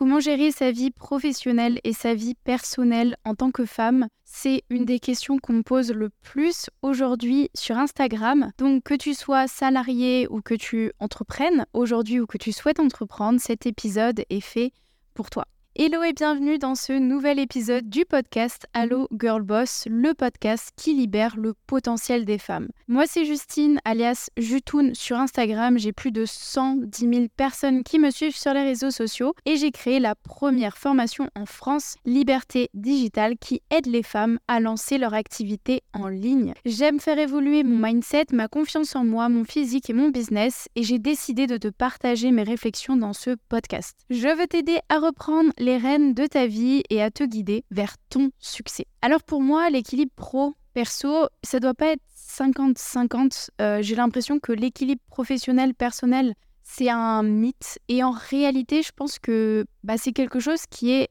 Comment 0.00 0.18
gérer 0.18 0.50
sa 0.50 0.70
vie 0.70 0.90
professionnelle 0.90 1.78
et 1.84 1.92
sa 1.92 2.14
vie 2.14 2.34
personnelle 2.34 3.16
en 3.26 3.34
tant 3.34 3.50
que 3.50 3.66
femme? 3.66 4.08
C'est 4.24 4.62
une 4.70 4.86
des 4.86 4.98
questions 4.98 5.36
qu'on 5.36 5.52
me 5.52 5.62
pose 5.62 5.92
le 5.92 6.08
plus 6.22 6.70
aujourd'hui 6.80 7.50
sur 7.52 7.76
Instagram. 7.76 8.50
Donc 8.56 8.82
que 8.82 8.94
tu 8.94 9.12
sois 9.12 9.46
salarié 9.46 10.26
ou 10.30 10.40
que 10.40 10.54
tu 10.54 10.90
entreprennes 11.00 11.66
aujourd'hui 11.74 12.18
ou 12.18 12.24
que 12.26 12.38
tu 12.38 12.50
souhaites 12.50 12.80
entreprendre, 12.80 13.40
cet 13.42 13.66
épisode 13.66 14.22
est 14.30 14.40
fait 14.40 14.72
pour 15.12 15.28
toi. 15.28 15.44
Hello 15.76 16.02
et 16.02 16.12
bienvenue 16.12 16.58
dans 16.58 16.74
ce 16.74 16.92
nouvel 16.92 17.38
épisode 17.38 17.88
du 17.88 18.04
podcast 18.04 18.66
Allo 18.74 19.06
Girl 19.16 19.42
Boss, 19.42 19.84
le 19.88 20.14
podcast 20.14 20.72
qui 20.74 20.94
libère 20.94 21.36
le 21.36 21.54
potentiel 21.68 22.24
des 22.24 22.38
femmes. 22.38 22.66
Moi 22.88 23.04
c'est 23.06 23.24
Justine 23.24 23.78
alias 23.84 24.30
Jutoun 24.36 24.96
sur 24.96 25.16
Instagram, 25.16 25.78
j'ai 25.78 25.92
plus 25.92 26.10
de 26.10 26.24
110 26.26 26.98
000 26.98 27.26
personnes 27.36 27.84
qui 27.84 28.00
me 28.00 28.10
suivent 28.10 28.36
sur 28.36 28.52
les 28.52 28.64
réseaux 28.64 28.90
sociaux 28.90 29.32
et 29.46 29.56
j'ai 29.56 29.70
créé 29.70 30.00
la 30.00 30.16
première 30.16 30.76
formation 30.76 31.28
en 31.36 31.46
France, 31.46 31.94
Liberté 32.04 32.68
Digitale, 32.74 33.38
qui 33.38 33.62
aide 33.70 33.86
les 33.86 34.02
femmes 34.02 34.40
à 34.48 34.58
lancer 34.58 34.98
leur 34.98 35.14
activité 35.14 35.82
en 35.92 36.08
ligne. 36.08 36.52
J'aime 36.64 36.98
faire 36.98 37.20
évoluer 37.20 37.62
mon 37.62 37.78
mindset, 37.78 38.26
ma 38.32 38.48
confiance 38.48 38.96
en 38.96 39.04
moi, 39.04 39.28
mon 39.28 39.44
physique 39.44 39.88
et 39.88 39.94
mon 39.94 40.08
business 40.08 40.68
et 40.74 40.82
j'ai 40.82 40.98
décidé 40.98 41.46
de 41.46 41.58
te 41.58 41.68
partager 41.68 42.32
mes 42.32 42.42
réflexions 42.42 42.96
dans 42.96 43.12
ce 43.12 43.36
podcast. 43.48 43.96
Je 44.10 44.36
veux 44.36 44.48
t'aider 44.48 44.80
à 44.88 44.98
reprendre 44.98 45.52
les 45.60 45.76
rênes 45.76 46.14
de 46.14 46.26
ta 46.26 46.46
vie 46.46 46.82
et 46.88 47.02
à 47.02 47.10
te 47.10 47.22
guider 47.22 47.64
vers 47.70 47.96
ton 48.08 48.30
succès. 48.38 48.86
Alors 49.02 49.22
pour 49.22 49.42
moi, 49.42 49.68
l'équilibre 49.70 50.12
pro-perso, 50.16 51.28
ça 51.42 51.60
doit 51.60 51.74
pas 51.74 51.92
être 51.92 52.02
50-50. 52.16 53.50
Euh, 53.60 53.82
j'ai 53.82 53.94
l'impression 53.94 54.40
que 54.40 54.52
l'équilibre 54.52 55.02
professionnel-personnel, 55.10 56.34
c'est 56.62 56.88
un 56.88 57.22
mythe. 57.22 57.78
Et 57.88 58.02
en 58.02 58.10
réalité, 58.10 58.82
je 58.82 58.92
pense 58.96 59.18
que 59.18 59.66
bah, 59.84 59.98
c'est 59.98 60.12
quelque 60.12 60.40
chose 60.40 60.62
qui 60.70 60.92
est 60.92 61.10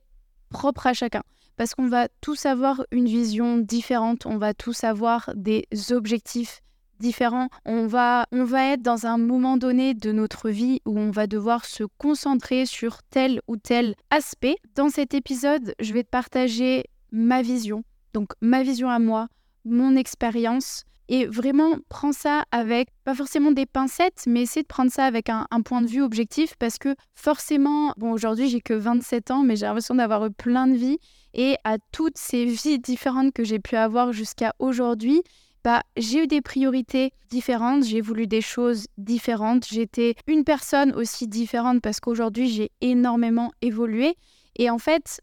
propre 0.49 0.87
à 0.87 0.93
chacun. 0.93 1.21
Parce 1.55 1.75
qu'on 1.75 1.87
va 1.87 2.07
tous 2.21 2.45
avoir 2.45 2.83
une 2.91 3.05
vision 3.05 3.57
différente, 3.57 4.25
on 4.25 4.37
va 4.37 4.53
tous 4.53 4.83
avoir 4.83 5.29
des 5.35 5.67
objectifs 5.91 6.61
différents. 6.99 7.49
On 7.65 7.87
va, 7.87 8.25
on 8.31 8.43
va 8.43 8.73
être 8.73 8.81
dans 8.81 9.05
un 9.05 9.17
moment 9.17 9.57
donné 9.57 9.93
de 9.93 10.11
notre 10.11 10.49
vie 10.49 10.81
où 10.85 10.99
on 10.99 11.11
va 11.11 11.27
devoir 11.27 11.65
se 11.65 11.83
concentrer 11.97 12.65
sur 12.65 13.03
tel 13.03 13.41
ou 13.47 13.57
tel 13.57 13.95
aspect. 14.09 14.57
Dans 14.75 14.89
cet 14.89 15.13
épisode, 15.13 15.73
je 15.79 15.93
vais 15.93 16.03
te 16.03 16.09
partager 16.09 16.85
ma 17.11 17.41
vision, 17.41 17.83
donc 18.13 18.33
ma 18.41 18.63
vision 18.63 18.89
à 18.89 18.99
moi, 18.99 19.27
mon 19.65 19.95
expérience. 19.95 20.83
Et 21.11 21.25
vraiment, 21.25 21.77
prends 21.89 22.11
ça 22.11 22.43
avec, 22.51 22.89
pas 23.03 23.15
forcément 23.15 23.51
des 23.51 23.65
pincettes, 23.65 24.25
mais 24.27 24.43
essaie 24.43 24.61
de 24.61 24.67
prendre 24.67 24.91
ça 24.91 25.05
avec 25.05 25.29
un, 25.29 25.47
un 25.49 25.61
point 25.61 25.81
de 25.81 25.87
vue 25.87 26.03
objectif 26.03 26.53
parce 26.59 26.77
que 26.77 26.93
forcément, 27.15 27.93
bon, 27.97 28.11
aujourd'hui 28.11 28.47
j'ai 28.47 28.61
que 28.61 28.75
27 28.75 29.31
ans, 29.31 29.41
mais 29.41 29.55
j'ai 29.55 29.65
l'impression 29.65 29.95
d'avoir 29.95 30.23
eu 30.27 30.31
plein 30.31 30.67
de 30.67 30.75
vies. 30.75 30.99
Et 31.33 31.55
à 31.63 31.77
toutes 31.91 32.17
ces 32.17 32.45
vies 32.45 32.77
différentes 32.77 33.33
que 33.33 33.43
j'ai 33.43 33.57
pu 33.57 33.75
avoir 33.75 34.13
jusqu'à 34.13 34.53
aujourd'hui, 34.59 35.23
bah, 35.63 35.83
j'ai 35.97 36.23
eu 36.23 36.27
des 36.27 36.41
priorités 36.41 37.11
différentes, 37.29 37.83
j'ai 37.83 38.01
voulu 38.01 38.27
des 38.27 38.41
choses 38.41 38.87
différentes, 38.97 39.65
j'étais 39.67 40.15
une 40.27 40.43
personne 40.43 40.93
aussi 40.93 41.27
différente 41.27 41.81
parce 41.81 41.99
qu'aujourd'hui 41.99 42.49
j'ai 42.49 42.71
énormément 42.81 43.51
évolué. 43.61 44.15
Et 44.57 44.69
en 44.69 44.77
fait, 44.77 45.21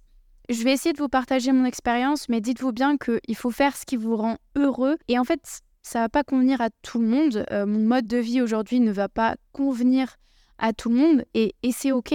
je 0.49 0.63
vais 0.63 0.73
essayer 0.73 0.93
de 0.93 0.99
vous 0.99 1.09
partager 1.09 1.53
mon 1.53 1.65
expérience, 1.65 2.29
mais 2.29 2.41
dites-vous 2.41 2.73
bien 2.73 2.97
qu'il 2.97 3.37
faut 3.37 3.51
faire 3.51 3.77
ce 3.77 3.85
qui 3.85 3.97
vous 3.97 4.17
rend 4.17 4.37
heureux. 4.55 4.97
Et 5.09 5.19
en 5.19 5.25
fait, 5.25 5.41
ça 5.83 6.01
va 6.01 6.09
pas 6.09 6.25
convenir 6.25 6.61
à 6.61 6.69
tout 6.83 6.99
le 6.99 7.07
monde. 7.07 7.45
Euh, 7.51 7.67
mon 7.67 7.81
mode 7.81 8.07
de 8.07 8.19
vie 8.19 8.41
aujourd'hui 8.43 8.81
ne 8.81 8.93
va 8.93 9.09
pas 9.09 9.37
convenir 9.53 10.17
à 10.59 10.73
tout 10.73 10.89
le 10.89 10.97
monde 10.97 11.25
et, 11.35 11.55
et 11.63 11.73
c'est 11.73 11.93
ok. 11.93 12.15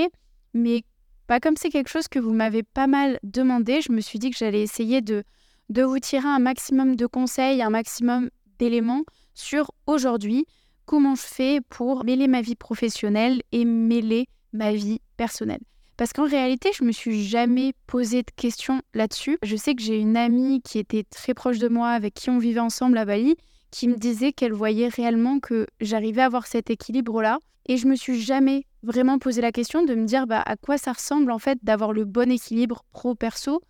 Mais 0.53 0.83
pas 1.27 1.39
comme 1.39 1.55
c'est 1.55 1.69
quelque 1.69 1.89
chose 1.89 2.07
que 2.07 2.19
vous 2.19 2.33
m'avez 2.33 2.63
pas 2.63 2.87
mal 2.87 3.19
demandé, 3.23 3.81
je 3.81 3.91
me 3.91 4.01
suis 4.01 4.19
dit 4.19 4.29
que 4.29 4.37
j'allais 4.37 4.61
essayer 4.61 5.01
de 5.01 5.23
de 5.71 5.83
vous 5.83 5.99
tirer 5.99 6.27
un 6.27 6.39
maximum 6.39 6.97
de 6.97 7.05
conseils, 7.05 7.61
un 7.61 7.69
maximum 7.69 8.29
d'éléments 8.59 9.03
sur 9.33 9.71
aujourd'hui, 9.87 10.45
comment 10.85 11.15
je 11.15 11.21
fais 11.21 11.61
pour 11.69 12.03
mêler 12.03 12.27
ma 12.27 12.41
vie 12.41 12.57
professionnelle 12.57 13.41
et 13.53 13.63
mêler 13.63 14.27
ma 14.51 14.73
vie 14.73 14.99
personnelle. 15.15 15.61
Parce 15.95 16.11
qu'en 16.11 16.27
réalité, 16.27 16.71
je 16.77 16.83
me 16.83 16.91
suis 16.91 17.23
jamais 17.23 17.73
posé 17.87 18.23
de 18.23 18.31
questions 18.35 18.81
là-dessus. 18.93 19.37
Je 19.43 19.55
sais 19.55 19.73
que 19.73 19.81
j'ai 19.81 19.97
une 19.97 20.17
amie 20.17 20.61
qui 20.61 20.77
était 20.77 21.03
très 21.03 21.33
proche 21.33 21.59
de 21.59 21.69
moi, 21.69 21.91
avec 21.91 22.15
qui 22.15 22.29
on 22.29 22.37
vivait 22.37 22.59
ensemble 22.59 22.97
à 22.97 23.05
Bali, 23.05 23.37
qui 23.71 23.87
me 23.87 23.95
disait 23.95 24.33
qu'elle 24.33 24.51
voyait 24.51 24.89
réellement 24.89 25.39
que 25.39 25.67
j'arrivais 25.79 26.23
à 26.23 26.25
avoir 26.25 26.47
cet 26.47 26.69
équilibre-là. 26.69 27.39
Et 27.67 27.77
je 27.77 27.87
me 27.87 27.95
suis 27.95 28.19
jamais 28.19 28.65
vraiment 28.83 29.19
posé 29.19 29.39
la 29.39 29.53
question 29.53 29.85
de 29.85 29.95
me 29.95 30.05
dire 30.05 30.27
bah, 30.27 30.43
à 30.45 30.57
quoi 30.57 30.77
ça 30.77 30.91
ressemble 30.91 31.31
en 31.31 31.39
fait 31.39 31.59
d'avoir 31.63 31.93
le 31.93 32.03
bon 32.03 32.29
équilibre 32.29 32.83
pro-perso 32.91 33.61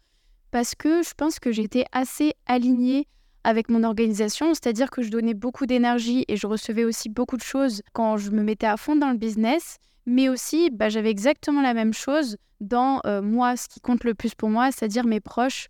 parce 0.52 0.76
que 0.76 1.02
je 1.02 1.14
pense 1.16 1.40
que 1.40 1.52
j'étais 1.52 1.86
assez 1.92 2.34
alignée 2.46 3.08
avec 3.44 3.70
mon 3.70 3.84
organisation, 3.84 4.54
c'est-à-dire 4.54 4.92
que 4.92 5.02
je 5.02 5.10
donnais 5.10 5.34
beaucoup 5.34 5.66
d'énergie 5.66 6.26
et 6.28 6.36
je 6.36 6.46
recevais 6.46 6.84
aussi 6.84 7.10
beaucoup 7.10 7.38
de 7.38 7.42
choses 7.42 7.82
quand 7.94 8.18
je 8.18 8.32
me 8.32 8.44
mettais 8.44 8.68
à 8.68 8.78
fond 8.78 8.96
dans 8.96 9.10
le 9.10 9.18
business, 9.18 9.78
mais 10.06 10.30
aussi 10.30 10.70
bah, 10.70 10.90
j'avais 10.90 11.10
exactement 11.10 11.62
la 11.62 11.74
même 11.74 11.94
chose 11.94 12.38
dans 12.60 13.02
euh, 13.06 13.22
moi, 13.22 13.58
ce 13.58 13.68
qui 13.68 13.80
compte 13.80 14.04
le 14.04 14.14
plus 14.14 14.36
pour 14.36 14.50
moi, 14.50 14.72
c'est-à-dire 14.72 15.06
mes 15.06 15.20
proches 15.20 15.70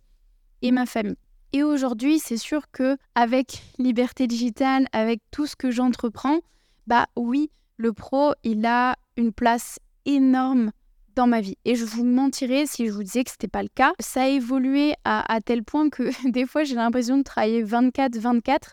et 0.60 0.70
ma 0.70 0.84
famille. 0.84 1.16
Et 1.54 1.62
aujourd'hui, 1.62 2.18
c'est 2.18 2.36
sûr 2.36 2.70
que 2.70 2.96
avec 3.14 3.62
Liberté 3.78 4.26
Digitale, 4.26 4.86
avec 4.92 5.20
tout 5.30 5.46
ce 5.46 5.56
que 5.56 5.70
j'entreprends, 5.70 6.40
bah 6.86 7.06
oui, 7.16 7.50
le 7.76 7.92
pro, 7.92 8.32
il 8.42 8.64
a 8.66 8.96
une 9.16 9.32
place 9.32 9.78
énorme 10.04 10.72
dans 11.14 11.26
ma 11.26 11.40
vie. 11.40 11.56
Et 11.64 11.74
je 11.74 11.84
vous 11.84 12.04
mentirais 12.04 12.66
si 12.66 12.86
je 12.86 12.92
vous 12.92 13.02
disais 13.02 13.24
que 13.24 13.30
ce 13.30 13.34
n'était 13.34 13.48
pas 13.48 13.62
le 13.62 13.68
cas. 13.74 13.92
Ça 14.00 14.22
a 14.22 14.28
évolué 14.28 14.94
à, 15.04 15.38
tel 15.44 15.62
point 15.62 15.90
que 15.90 16.10
des 16.30 16.46
fois 16.46 16.64
j'ai 16.64 16.74
l'impression 16.74 17.18
de 17.18 17.22
travailler 17.22 17.64
24-24. 17.64 18.72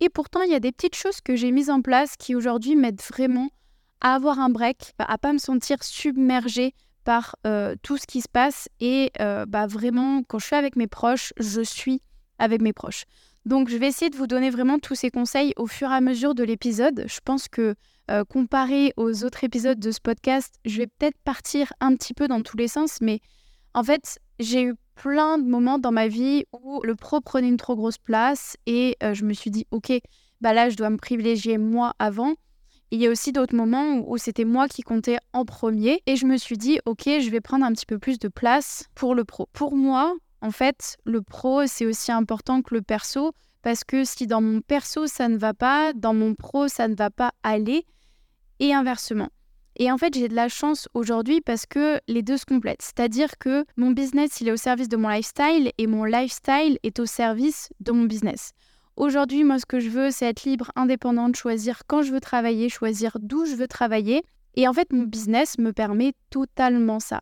Et 0.00 0.08
pourtant, 0.10 0.42
il 0.42 0.52
y 0.52 0.54
a 0.54 0.60
des 0.60 0.72
petites 0.72 0.94
choses 0.94 1.20
que 1.20 1.36
j'ai 1.36 1.50
mises 1.52 1.70
en 1.70 1.80
place 1.80 2.16
qui 2.18 2.34
aujourd'hui 2.34 2.76
m'aident 2.76 3.00
vraiment 3.00 3.48
à 4.02 4.14
avoir 4.14 4.38
un 4.40 4.50
break, 4.50 4.92
à 4.98 5.16
pas 5.16 5.32
me 5.32 5.38
sentir 5.38 5.82
submergée 5.82 6.74
par 7.04 7.36
euh, 7.46 7.76
tout 7.82 7.96
ce 7.96 8.06
qui 8.06 8.20
se 8.20 8.28
passe. 8.28 8.68
Et 8.80 9.10
euh, 9.20 9.46
bah, 9.46 9.66
vraiment, 9.66 10.22
quand 10.22 10.38
je 10.38 10.46
suis 10.46 10.56
avec 10.56 10.76
mes 10.76 10.86
proches, 10.86 11.32
je 11.38 11.62
suis 11.62 12.02
avec 12.38 12.60
mes 12.60 12.74
proches. 12.74 13.04
Donc, 13.46 13.70
je 13.70 13.76
vais 13.76 13.86
essayer 13.86 14.10
de 14.10 14.16
vous 14.16 14.26
donner 14.26 14.50
vraiment 14.50 14.78
tous 14.78 14.96
ces 14.96 15.10
conseils 15.10 15.54
au 15.56 15.66
fur 15.66 15.90
et 15.90 15.94
à 15.94 16.00
mesure 16.00 16.34
de 16.34 16.42
l'épisode. 16.42 17.04
Je 17.06 17.20
pense 17.24 17.48
que 17.48 17.74
euh, 18.10 18.24
comparé 18.24 18.92
aux 18.96 19.24
autres 19.24 19.44
épisodes 19.44 19.78
de 19.78 19.90
ce 19.90 20.00
podcast, 20.00 20.54
je 20.64 20.78
vais 20.78 20.86
peut-être 20.86 21.18
partir 21.24 21.72
un 21.80 21.94
petit 21.96 22.14
peu 22.14 22.28
dans 22.28 22.42
tous 22.42 22.56
les 22.56 22.68
sens, 22.68 23.00
mais 23.00 23.20
en 23.74 23.82
fait, 23.82 24.18
j'ai 24.38 24.62
eu 24.62 24.74
plein 24.94 25.38
de 25.38 25.48
moments 25.48 25.78
dans 25.78 25.92
ma 25.92 26.08
vie 26.08 26.44
où 26.52 26.80
le 26.82 26.94
pro 26.94 27.20
prenait 27.20 27.48
une 27.48 27.56
trop 27.56 27.76
grosse 27.76 27.98
place 27.98 28.56
et 28.66 28.96
euh, 29.02 29.14
je 29.14 29.24
me 29.24 29.32
suis 29.32 29.50
dit, 29.50 29.66
ok, 29.70 29.92
bah 30.40 30.52
là, 30.52 30.68
je 30.68 30.76
dois 30.76 30.90
me 30.90 30.96
privilégier 30.96 31.58
moi 31.58 31.94
avant. 31.98 32.34
Il 32.90 33.00
y 33.00 33.06
a 33.06 33.10
aussi 33.10 33.32
d'autres 33.32 33.56
moments 33.56 33.98
où, 34.06 34.16
c'était 34.16 34.44
moi 34.44 34.68
qui 34.68 34.82
comptais 34.82 35.18
en 35.32 35.44
premier 35.44 36.00
et 36.06 36.16
je 36.16 36.26
me 36.26 36.36
suis 36.36 36.56
dit, 36.56 36.78
ok, 36.86 37.02
je 37.04 37.30
vais 37.30 37.40
prendre 37.40 37.64
un 37.64 37.72
petit 37.72 37.86
peu 37.86 37.98
plus 37.98 38.18
de 38.18 38.28
place 38.28 38.84
pour 38.94 39.14
le 39.14 39.24
pro. 39.24 39.48
Pour 39.52 39.76
moi, 39.76 40.14
en 40.40 40.52
fait, 40.52 40.96
le 41.04 41.20
pro, 41.20 41.66
c'est 41.66 41.86
aussi 41.86 42.12
important 42.12 42.62
que 42.62 42.74
le 42.74 42.82
perso 42.82 43.32
parce 43.66 43.82
que 43.82 44.04
si 44.04 44.28
dans 44.28 44.40
mon 44.40 44.60
perso, 44.60 45.08
ça 45.08 45.26
ne 45.26 45.36
va 45.36 45.52
pas, 45.52 45.92
dans 45.92 46.14
mon 46.14 46.36
pro, 46.36 46.68
ça 46.68 46.86
ne 46.86 46.94
va 46.94 47.10
pas 47.10 47.32
aller, 47.42 47.84
et 48.60 48.72
inversement. 48.72 49.28
Et 49.74 49.90
en 49.90 49.98
fait, 49.98 50.14
j'ai 50.14 50.28
de 50.28 50.36
la 50.36 50.48
chance 50.48 50.88
aujourd'hui 50.94 51.40
parce 51.40 51.66
que 51.66 52.00
les 52.06 52.22
deux 52.22 52.36
se 52.36 52.46
complètent. 52.46 52.82
C'est-à-dire 52.82 53.38
que 53.38 53.64
mon 53.76 53.90
business, 53.90 54.40
il 54.40 54.46
est 54.46 54.52
au 54.52 54.56
service 54.56 54.88
de 54.88 54.96
mon 54.96 55.08
lifestyle 55.08 55.72
et 55.78 55.88
mon 55.88 56.04
lifestyle 56.04 56.78
est 56.84 57.00
au 57.00 57.06
service 57.06 57.70
de 57.80 57.90
mon 57.90 58.04
business. 58.04 58.52
Aujourd'hui, 58.94 59.42
moi, 59.42 59.58
ce 59.58 59.66
que 59.66 59.80
je 59.80 59.90
veux, 59.90 60.12
c'est 60.12 60.26
être 60.26 60.44
libre, 60.44 60.70
indépendante, 60.76 61.34
choisir 61.34 61.82
quand 61.88 62.02
je 62.02 62.12
veux 62.12 62.20
travailler, 62.20 62.68
choisir 62.68 63.16
d'où 63.20 63.46
je 63.46 63.56
veux 63.56 63.66
travailler. 63.66 64.22
Et 64.54 64.68
en 64.68 64.72
fait, 64.74 64.92
mon 64.92 65.02
business 65.02 65.58
me 65.58 65.72
permet 65.72 66.12
totalement 66.30 67.00
ça. 67.00 67.20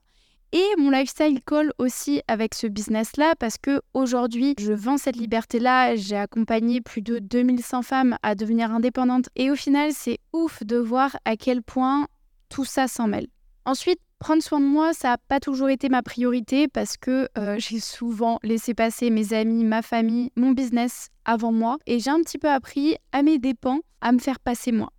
Et 0.57 0.77
mon 0.79 0.91
lifestyle 0.91 1.43
colle 1.43 1.73
aussi 1.79 2.23
avec 2.29 2.55
ce 2.55 2.69
business-là 2.69 3.35
parce 3.41 3.59
que 3.59 3.83
aujourd'hui, 3.93 4.55
je 4.57 4.73
vends 4.73 4.99
cette 4.99 5.17
liberté-là. 5.17 5.97
J'ai 5.97 6.17
accompagné 6.17 6.81
plus 6.81 7.03
de 7.03 7.19
2100 7.19 7.83
femmes 7.83 8.17
à 8.23 8.37
devenir 8.37 8.71
indépendantes. 8.71 9.29
Et 9.35 9.51
au 9.51 9.57
final, 9.57 9.91
c'est 9.93 10.21
ouf 10.33 10.63
de 10.63 10.77
voir 10.77 11.17
à 11.25 11.37
quel 11.37 11.61
point 11.61 12.07
tout 12.51 12.65
ça 12.65 12.87
s'en 12.87 13.09
mêle. 13.09 13.27
Ensuite, 13.65 13.99
prendre 14.21 14.45
soin 14.45 14.61
de 14.61 14.65
moi, 14.65 14.93
ça 14.93 15.09
n'a 15.09 15.19
pas 15.19 15.41
toujours 15.41 15.71
été 15.71 15.89
ma 15.89 16.05
priorité 16.05 16.69
parce 16.69 16.97
que 16.97 17.29
euh, 17.37 17.57
j'ai 17.59 17.81
souvent 17.81 18.39
laissé 18.45 18.75
passer 18.75 19.11
mes 19.11 19.33
amis, 19.33 19.65
ma 19.65 19.83
famille, 19.83 20.31
mon 20.37 20.53
business 20.53 21.09
avant 21.25 21.51
moi. 21.51 21.79
Et 21.89 21.99
j'ai 21.99 22.11
un 22.11 22.21
petit 22.21 22.39
peu 22.39 22.49
appris 22.49 22.95
à 23.11 23.25
mes 23.25 23.41
dépens 23.41 23.81
à 24.01 24.13
me 24.13 24.21
faire 24.21 24.39
passer 24.39 24.71
moi 24.71 24.91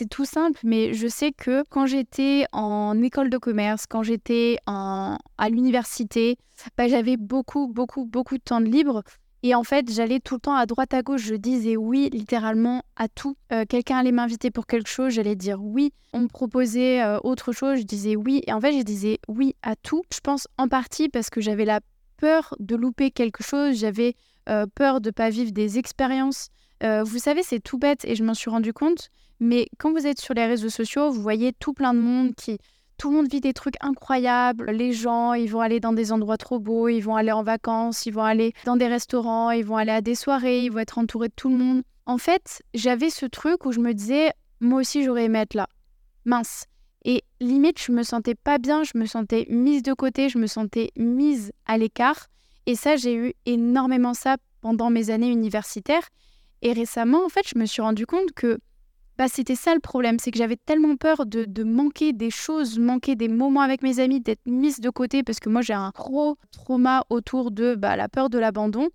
c'est 0.00 0.08
tout 0.08 0.24
simple, 0.24 0.58
mais 0.64 0.94
je 0.94 1.06
sais 1.06 1.30
que 1.30 1.62
quand 1.68 1.84
j'étais 1.84 2.46
en 2.52 3.02
école 3.02 3.28
de 3.28 3.36
commerce, 3.36 3.84
quand 3.86 4.02
j'étais 4.02 4.56
à 4.66 5.18
l'université, 5.50 6.38
bah, 6.78 6.88
j'avais 6.88 7.18
beaucoup, 7.18 7.68
beaucoup, 7.68 8.06
beaucoup 8.06 8.38
de 8.38 8.42
temps 8.42 8.62
de 8.62 8.66
libre. 8.66 9.02
Et 9.42 9.54
en 9.54 9.62
fait, 9.62 9.92
j'allais 9.92 10.18
tout 10.18 10.36
le 10.36 10.40
temps 10.40 10.54
à 10.54 10.64
droite 10.64 10.94
à 10.94 11.02
gauche, 11.02 11.20
je 11.24 11.34
disais 11.34 11.76
oui 11.76 12.08
littéralement 12.10 12.82
à 12.96 13.08
tout. 13.08 13.36
Euh, 13.52 13.66
quelqu'un 13.68 13.98
allait 13.98 14.10
m'inviter 14.10 14.50
pour 14.50 14.66
quelque 14.66 14.88
chose, 14.88 15.12
j'allais 15.12 15.36
dire 15.36 15.62
oui. 15.62 15.92
On 16.14 16.20
me 16.20 16.28
proposait 16.28 17.02
euh, 17.02 17.18
autre 17.22 17.52
chose, 17.52 17.80
je 17.80 17.84
disais 17.84 18.16
oui. 18.16 18.42
Et 18.46 18.54
en 18.54 18.60
fait, 18.60 18.72
je 18.72 18.82
disais 18.82 19.18
oui 19.28 19.54
à 19.62 19.76
tout. 19.76 20.02
Je 20.14 20.20
pense 20.20 20.48
en 20.56 20.68
partie 20.68 21.10
parce 21.10 21.28
que 21.28 21.42
j'avais 21.42 21.66
la 21.66 21.80
peur 22.16 22.54
de 22.58 22.74
louper 22.74 23.10
quelque 23.10 23.44
chose, 23.44 23.76
j'avais 23.76 24.14
euh, 24.48 24.64
peur 24.74 25.02
de 25.02 25.10
pas 25.10 25.28
vivre 25.28 25.52
des 25.52 25.78
expériences. 25.78 26.48
Vous 26.82 27.18
savez, 27.18 27.42
c'est 27.42 27.60
tout 27.60 27.78
bête 27.78 28.04
et 28.04 28.14
je 28.14 28.24
m'en 28.24 28.34
suis 28.34 28.50
rendu 28.50 28.72
compte. 28.72 29.10
Mais 29.40 29.68
quand 29.78 29.92
vous 29.92 30.06
êtes 30.06 30.20
sur 30.20 30.34
les 30.34 30.46
réseaux 30.46 30.68
sociaux, 30.68 31.10
vous 31.10 31.22
voyez 31.22 31.52
tout 31.52 31.72
plein 31.72 31.94
de 31.94 31.98
monde 31.98 32.34
qui 32.34 32.58
tout 33.00 33.08
le 33.08 33.16
monde 33.16 33.30
vit 33.30 33.40
des 33.40 33.54
trucs 33.54 33.76
incroyables. 33.80 34.70
Les 34.72 34.92
gens, 34.92 35.32
ils 35.32 35.48
vont 35.50 35.62
aller 35.62 35.80
dans 35.80 35.94
des 35.94 36.12
endroits 36.12 36.36
trop 36.36 36.58
beaux, 36.58 36.86
ils 36.88 37.00
vont 37.00 37.16
aller 37.16 37.32
en 37.32 37.42
vacances, 37.42 38.04
ils 38.04 38.12
vont 38.12 38.22
aller 38.22 38.52
dans 38.66 38.76
des 38.76 38.88
restaurants, 38.88 39.50
ils 39.50 39.64
vont 39.64 39.78
aller 39.78 39.90
à 39.90 40.02
des 40.02 40.14
soirées, 40.14 40.64
ils 40.64 40.70
vont 40.70 40.80
être 40.80 40.98
entourés 40.98 41.28
de 41.28 41.34
tout 41.34 41.48
le 41.48 41.56
monde. 41.56 41.82
En 42.04 42.18
fait, 42.18 42.62
j'avais 42.74 43.08
ce 43.08 43.24
truc 43.24 43.64
où 43.64 43.72
je 43.72 43.80
me 43.80 43.94
disais, 43.94 44.32
moi 44.60 44.80
aussi, 44.80 45.02
j'aurais 45.02 45.24
aimé 45.24 45.38
être 45.38 45.54
là. 45.54 45.66
Mince. 46.26 46.66
Et 47.06 47.24
limite, 47.40 47.80
je 47.82 47.92
me 47.92 48.02
sentais 48.02 48.34
pas 48.34 48.58
bien, 48.58 48.82
je 48.82 48.98
me 48.98 49.06
sentais 49.06 49.46
mise 49.48 49.82
de 49.82 49.94
côté, 49.94 50.28
je 50.28 50.36
me 50.36 50.46
sentais 50.46 50.90
mise 50.96 51.52
à 51.64 51.78
l'écart. 51.78 52.26
Et 52.66 52.74
ça, 52.74 52.96
j'ai 52.96 53.14
eu 53.14 53.32
énormément 53.46 54.12
ça 54.12 54.36
pendant 54.60 54.90
mes 54.90 55.08
années 55.08 55.30
universitaires. 55.30 56.06
Et 56.62 56.72
récemment, 56.72 57.24
en 57.24 57.28
fait, 57.28 57.46
je 57.46 57.58
me 57.58 57.66
suis 57.66 57.82
rendu 57.82 58.06
compte 58.06 58.32
que 58.32 58.58
bah, 59.20 59.28
c'était 59.28 59.54
ça 59.54 59.74
le 59.74 59.80
problème, 59.80 60.18
c'est 60.18 60.30
que 60.30 60.38
j'avais 60.38 60.56
tellement 60.56 60.96
peur 60.96 61.26
de, 61.26 61.62
manquer 61.62 62.14
des 62.14 62.30
choses, 62.30 62.78
manquer 62.78 63.16
des 63.16 63.28
moments 63.28 63.60
avec 63.60 63.82
mes 63.82 64.00
amis, 64.00 64.20
d'être 64.20 64.46
mise 64.46 64.80
de 64.80 64.88
côté, 64.88 65.22
parce 65.22 65.40
que 65.40 65.50
moi 65.50 65.60
j'ai 65.60 65.74
un 65.74 65.90
gros 65.94 66.36
trauma 66.52 67.04
autour 67.10 67.50
de 67.50 67.74
bah, 67.74 67.96
la 67.96 68.08
peur 68.08 68.30
de 68.30 68.38
l'abandon 68.38 68.88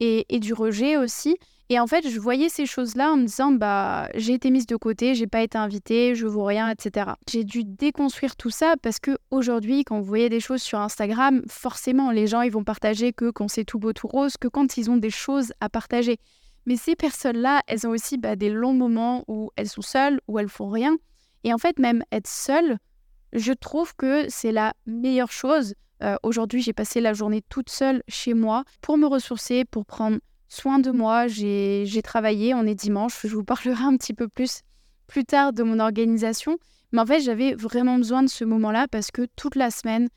et, 0.00 0.38
du 0.38 0.52
rejet 0.52 0.98
aussi. 0.98 1.36
Et 1.70 1.80
en 1.80 1.86
fait, 1.86 2.06
je 2.06 2.20
voyais 2.20 2.50
ces 2.50 2.66
choses-là 2.66 3.12
en 3.12 3.16
me 3.16 3.24
disant, 3.24 3.52
bah, 3.52 4.08
j'ai 4.16 4.34
été 4.34 4.50
mise 4.50 4.66
de 4.66 4.76
côté, 4.76 5.14
j'ai 5.14 5.26
pas 5.26 5.40
été 5.40 5.56
invitée, 5.56 6.14
je 6.14 6.26
vaux 6.26 6.44
rien, 6.44 6.68
etc. 6.68 7.12
J'ai 7.30 7.44
dû 7.44 7.64
déconstruire 7.64 8.36
tout 8.36 8.50
ça 8.50 8.74
parce 8.82 8.98
que 8.98 9.16
aujourd'hui, 9.30 9.84
quand 9.84 9.98
vous 9.98 10.04
voyez 10.04 10.28
des 10.28 10.40
choses 10.40 10.60
sur 10.60 10.80
Instagram, 10.80 11.42
forcément, 11.48 12.10
les 12.10 12.26
gens, 12.26 12.42
ils 12.42 12.50
vont 12.50 12.64
partager 12.64 13.14
que 13.14 13.30
quand 13.30 13.48
c'est 13.48 13.64
tout 13.64 13.78
beau, 13.78 13.94
tout 13.94 14.08
rose, 14.08 14.36
que 14.36 14.48
quand 14.48 14.76
ils 14.76 14.90
ont 14.90 14.96
des 14.98 15.10
choses 15.10 15.52
à 15.60 15.70
partager. 15.70 16.18
Mais 16.66 16.76
ces 16.76 16.94
personnes-là, 16.96 17.62
elles 17.66 17.86
ont 17.86 17.90
aussi 17.90 18.18
bah, 18.18 18.36
des 18.36 18.50
longs 18.50 18.74
moments 18.74 19.24
où 19.28 19.50
elles 19.56 19.68
sont 19.68 19.82
seules, 19.82 20.20
où 20.28 20.38
elles 20.38 20.48
font 20.48 20.68
rien. 20.68 20.96
Et 21.44 21.52
en 21.52 21.58
fait, 21.58 21.78
même 21.78 22.02
être 22.12 22.28
seule, 22.28 22.78
je 23.32 23.52
trouve 23.52 23.94
que 23.96 24.26
c'est 24.28 24.52
la 24.52 24.74
meilleure 24.86 25.32
chose. 25.32 25.74
Euh, 26.02 26.16
aujourd'hui, 26.22 26.62
j'ai 26.62 26.72
passé 26.72 27.00
la 27.00 27.12
journée 27.12 27.42
toute 27.48 27.70
seule 27.70 28.02
chez 28.08 28.34
moi 28.34 28.64
pour 28.80 28.98
me 28.98 29.06
ressourcer, 29.06 29.64
pour 29.64 29.86
prendre 29.86 30.18
soin 30.48 30.78
de 30.78 30.90
moi. 30.90 31.26
J'ai 31.28 32.02
travaillé, 32.02 32.54
on 32.54 32.64
est 32.64 32.74
dimanche, 32.74 33.20
je 33.22 33.34
vous 33.34 33.44
parlerai 33.44 33.84
un 33.84 33.96
petit 33.96 34.14
peu 34.14 34.28
plus 34.28 34.62
plus 35.06 35.24
tard 35.24 35.52
de 35.52 35.64
mon 35.64 35.80
organisation. 35.80 36.56
Mais 36.92 37.00
en 37.00 37.06
fait, 37.06 37.20
j'avais 37.20 37.54
vraiment 37.54 37.96
besoin 37.96 38.22
de 38.22 38.28
ce 38.28 38.44
moment-là 38.44 38.86
parce 38.88 39.10
que 39.10 39.26
toute 39.36 39.56
la 39.56 39.70
semaine, 39.70 40.08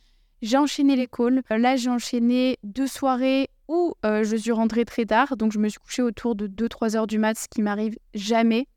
j'ai 0.41 0.57
enchaîné 0.57 0.95
les 0.95 1.07
calls. 1.07 1.41
Là, 1.49 1.75
j'ai 1.75 1.89
enchaîné 1.89 2.57
deux 2.63 2.87
soirées 2.87 3.49
où 3.67 3.93
euh, 4.05 4.23
je 4.23 4.35
suis 4.35 4.51
rentrée 4.51 4.85
très 4.85 5.05
tard, 5.05 5.37
donc 5.37 5.51
je 5.51 5.59
me 5.59 5.69
suis 5.69 5.79
couchée 5.79 6.01
autour 6.01 6.35
de 6.35 6.47
2-3 6.47 6.95
heures 6.95 7.07
du 7.07 7.17
mat, 7.17 7.37
ce 7.37 7.47
qui 7.47 7.61
m'arrive 7.61 7.97
jamais. 8.13 8.67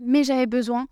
Mais 0.00 0.24
j'avais 0.24 0.46
besoin 0.46 0.86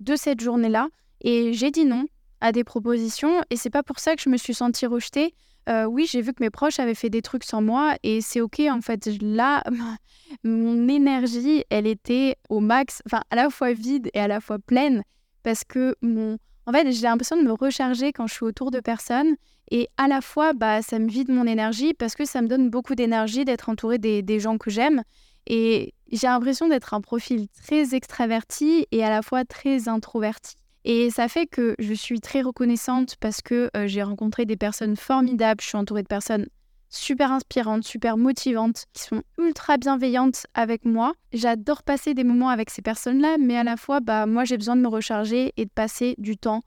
de 0.00 0.16
cette 0.16 0.40
journée-là. 0.40 0.88
Et 1.22 1.52
j'ai 1.52 1.70
dit 1.70 1.84
non 1.84 2.06
à 2.40 2.52
des 2.52 2.64
propositions. 2.64 3.42
Et 3.50 3.56
c'est 3.56 3.70
pas 3.70 3.82
pour 3.82 3.98
ça 3.98 4.16
que 4.16 4.22
je 4.22 4.30
me 4.30 4.36
suis 4.36 4.54
sentie 4.54 4.86
rejetée. 4.86 5.34
Euh, 5.68 5.84
oui, 5.84 6.06
j'ai 6.10 6.22
vu 6.22 6.32
que 6.32 6.42
mes 6.42 6.50
proches 6.50 6.80
avaient 6.80 6.94
fait 6.94 7.10
des 7.10 7.22
trucs 7.22 7.44
sans 7.44 7.60
moi. 7.60 7.96
Et 8.02 8.20
c'est 8.20 8.40
ok 8.40 8.60
en 8.70 8.80
fait. 8.80 9.08
Là, 9.20 9.62
mon 10.44 10.88
énergie, 10.88 11.64
elle 11.70 11.86
était 11.86 12.36
au 12.48 12.60
max, 12.60 13.02
enfin 13.06 13.22
à 13.30 13.36
la 13.36 13.50
fois 13.50 13.72
vide 13.72 14.10
et 14.14 14.20
à 14.20 14.28
la 14.28 14.40
fois 14.40 14.58
pleine. 14.58 15.02
Parce 15.42 15.64
que 15.64 15.94
mon, 16.02 16.38
en 16.66 16.72
fait, 16.72 16.90
j'ai 16.90 17.02
l'impression 17.02 17.36
de 17.36 17.42
me 17.42 17.52
recharger 17.52 18.12
quand 18.12 18.26
je 18.26 18.34
suis 18.34 18.44
autour 18.44 18.70
de 18.70 18.80
personnes 18.80 19.36
et 19.70 19.88
à 19.96 20.08
la 20.08 20.20
fois, 20.20 20.52
bah, 20.52 20.82
ça 20.82 20.98
me 20.98 21.08
vide 21.08 21.30
mon 21.30 21.46
énergie 21.46 21.94
parce 21.94 22.14
que 22.14 22.24
ça 22.24 22.42
me 22.42 22.48
donne 22.48 22.70
beaucoup 22.70 22.94
d'énergie 22.94 23.44
d'être 23.44 23.68
entourée 23.68 23.98
des, 23.98 24.40
gens 24.40 24.58
que 24.58 24.70
j'aime. 24.70 25.02
Et 25.46 25.94
j'ai 26.10 26.26
l'impression 26.26 26.68
d'être 26.68 26.92
un 26.92 27.00
profil 27.00 27.46
très 27.62 27.94
extraverti 27.94 28.86
et 28.90 29.04
à 29.04 29.10
la 29.10 29.22
fois 29.22 29.44
très 29.44 29.88
introverti. 29.88 30.56
Et 30.84 31.10
ça 31.10 31.28
fait 31.28 31.46
que 31.46 31.76
je 31.78 31.94
suis 31.94 32.20
très 32.20 32.42
reconnaissante 32.42 33.16
parce 33.20 33.42
que 33.42 33.70
euh, 33.76 33.86
j'ai 33.86 34.02
rencontré 34.02 34.44
des 34.44 34.56
personnes 34.56 34.96
formidables, 34.96 35.60
je 35.60 35.68
suis 35.68 35.76
entourée 35.76 36.02
de 36.02 36.08
personnes 36.08 36.46
super 36.88 37.30
inspirantes, 37.30 37.84
super 37.84 38.16
motivantes, 38.16 38.86
qui 38.92 39.02
sont 39.02 39.22
ultra 39.38 39.76
bienveillantes 39.76 40.46
avec 40.54 40.84
moi. 40.84 41.12
J'adore 41.32 41.82
passer 41.82 42.14
des 42.14 42.24
moments 42.24 42.48
avec 42.48 42.70
ces 42.70 42.82
personnes-là, 42.82 43.36
mais 43.38 43.56
à 43.56 43.62
la 43.62 43.76
fois, 43.76 44.00
bah, 44.00 44.26
moi 44.26 44.44
j'ai 44.44 44.56
besoin 44.56 44.74
de 44.74 44.80
me 44.80 44.88
recharger 44.88 45.52
et 45.56 45.66
de 45.66 45.70
passer 45.70 46.14
du 46.18 46.36
temps 46.36 46.62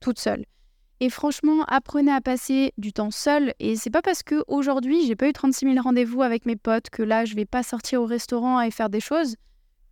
toute 0.00 0.18
seule. 0.18 0.44
Et 1.00 1.10
franchement, 1.10 1.64
apprenez 1.68 2.10
à 2.10 2.20
passer 2.20 2.72
du 2.76 2.92
temps 2.92 3.12
seul. 3.12 3.54
Et 3.60 3.76
c'est 3.76 3.90
pas 3.90 4.02
parce 4.02 4.22
que 4.22 4.42
aujourd'hui 4.48 5.06
j'ai 5.06 5.14
pas 5.14 5.28
eu 5.28 5.32
36 5.32 5.72
000 5.72 5.82
rendez-vous 5.82 6.22
avec 6.22 6.44
mes 6.44 6.56
potes, 6.56 6.90
que 6.90 7.02
là 7.02 7.24
je 7.24 7.34
vais 7.34 7.44
pas 7.44 7.62
sortir 7.62 8.02
au 8.02 8.06
restaurant 8.06 8.60
et 8.60 8.70
faire 8.70 8.90
des 8.90 9.00
choses, 9.00 9.36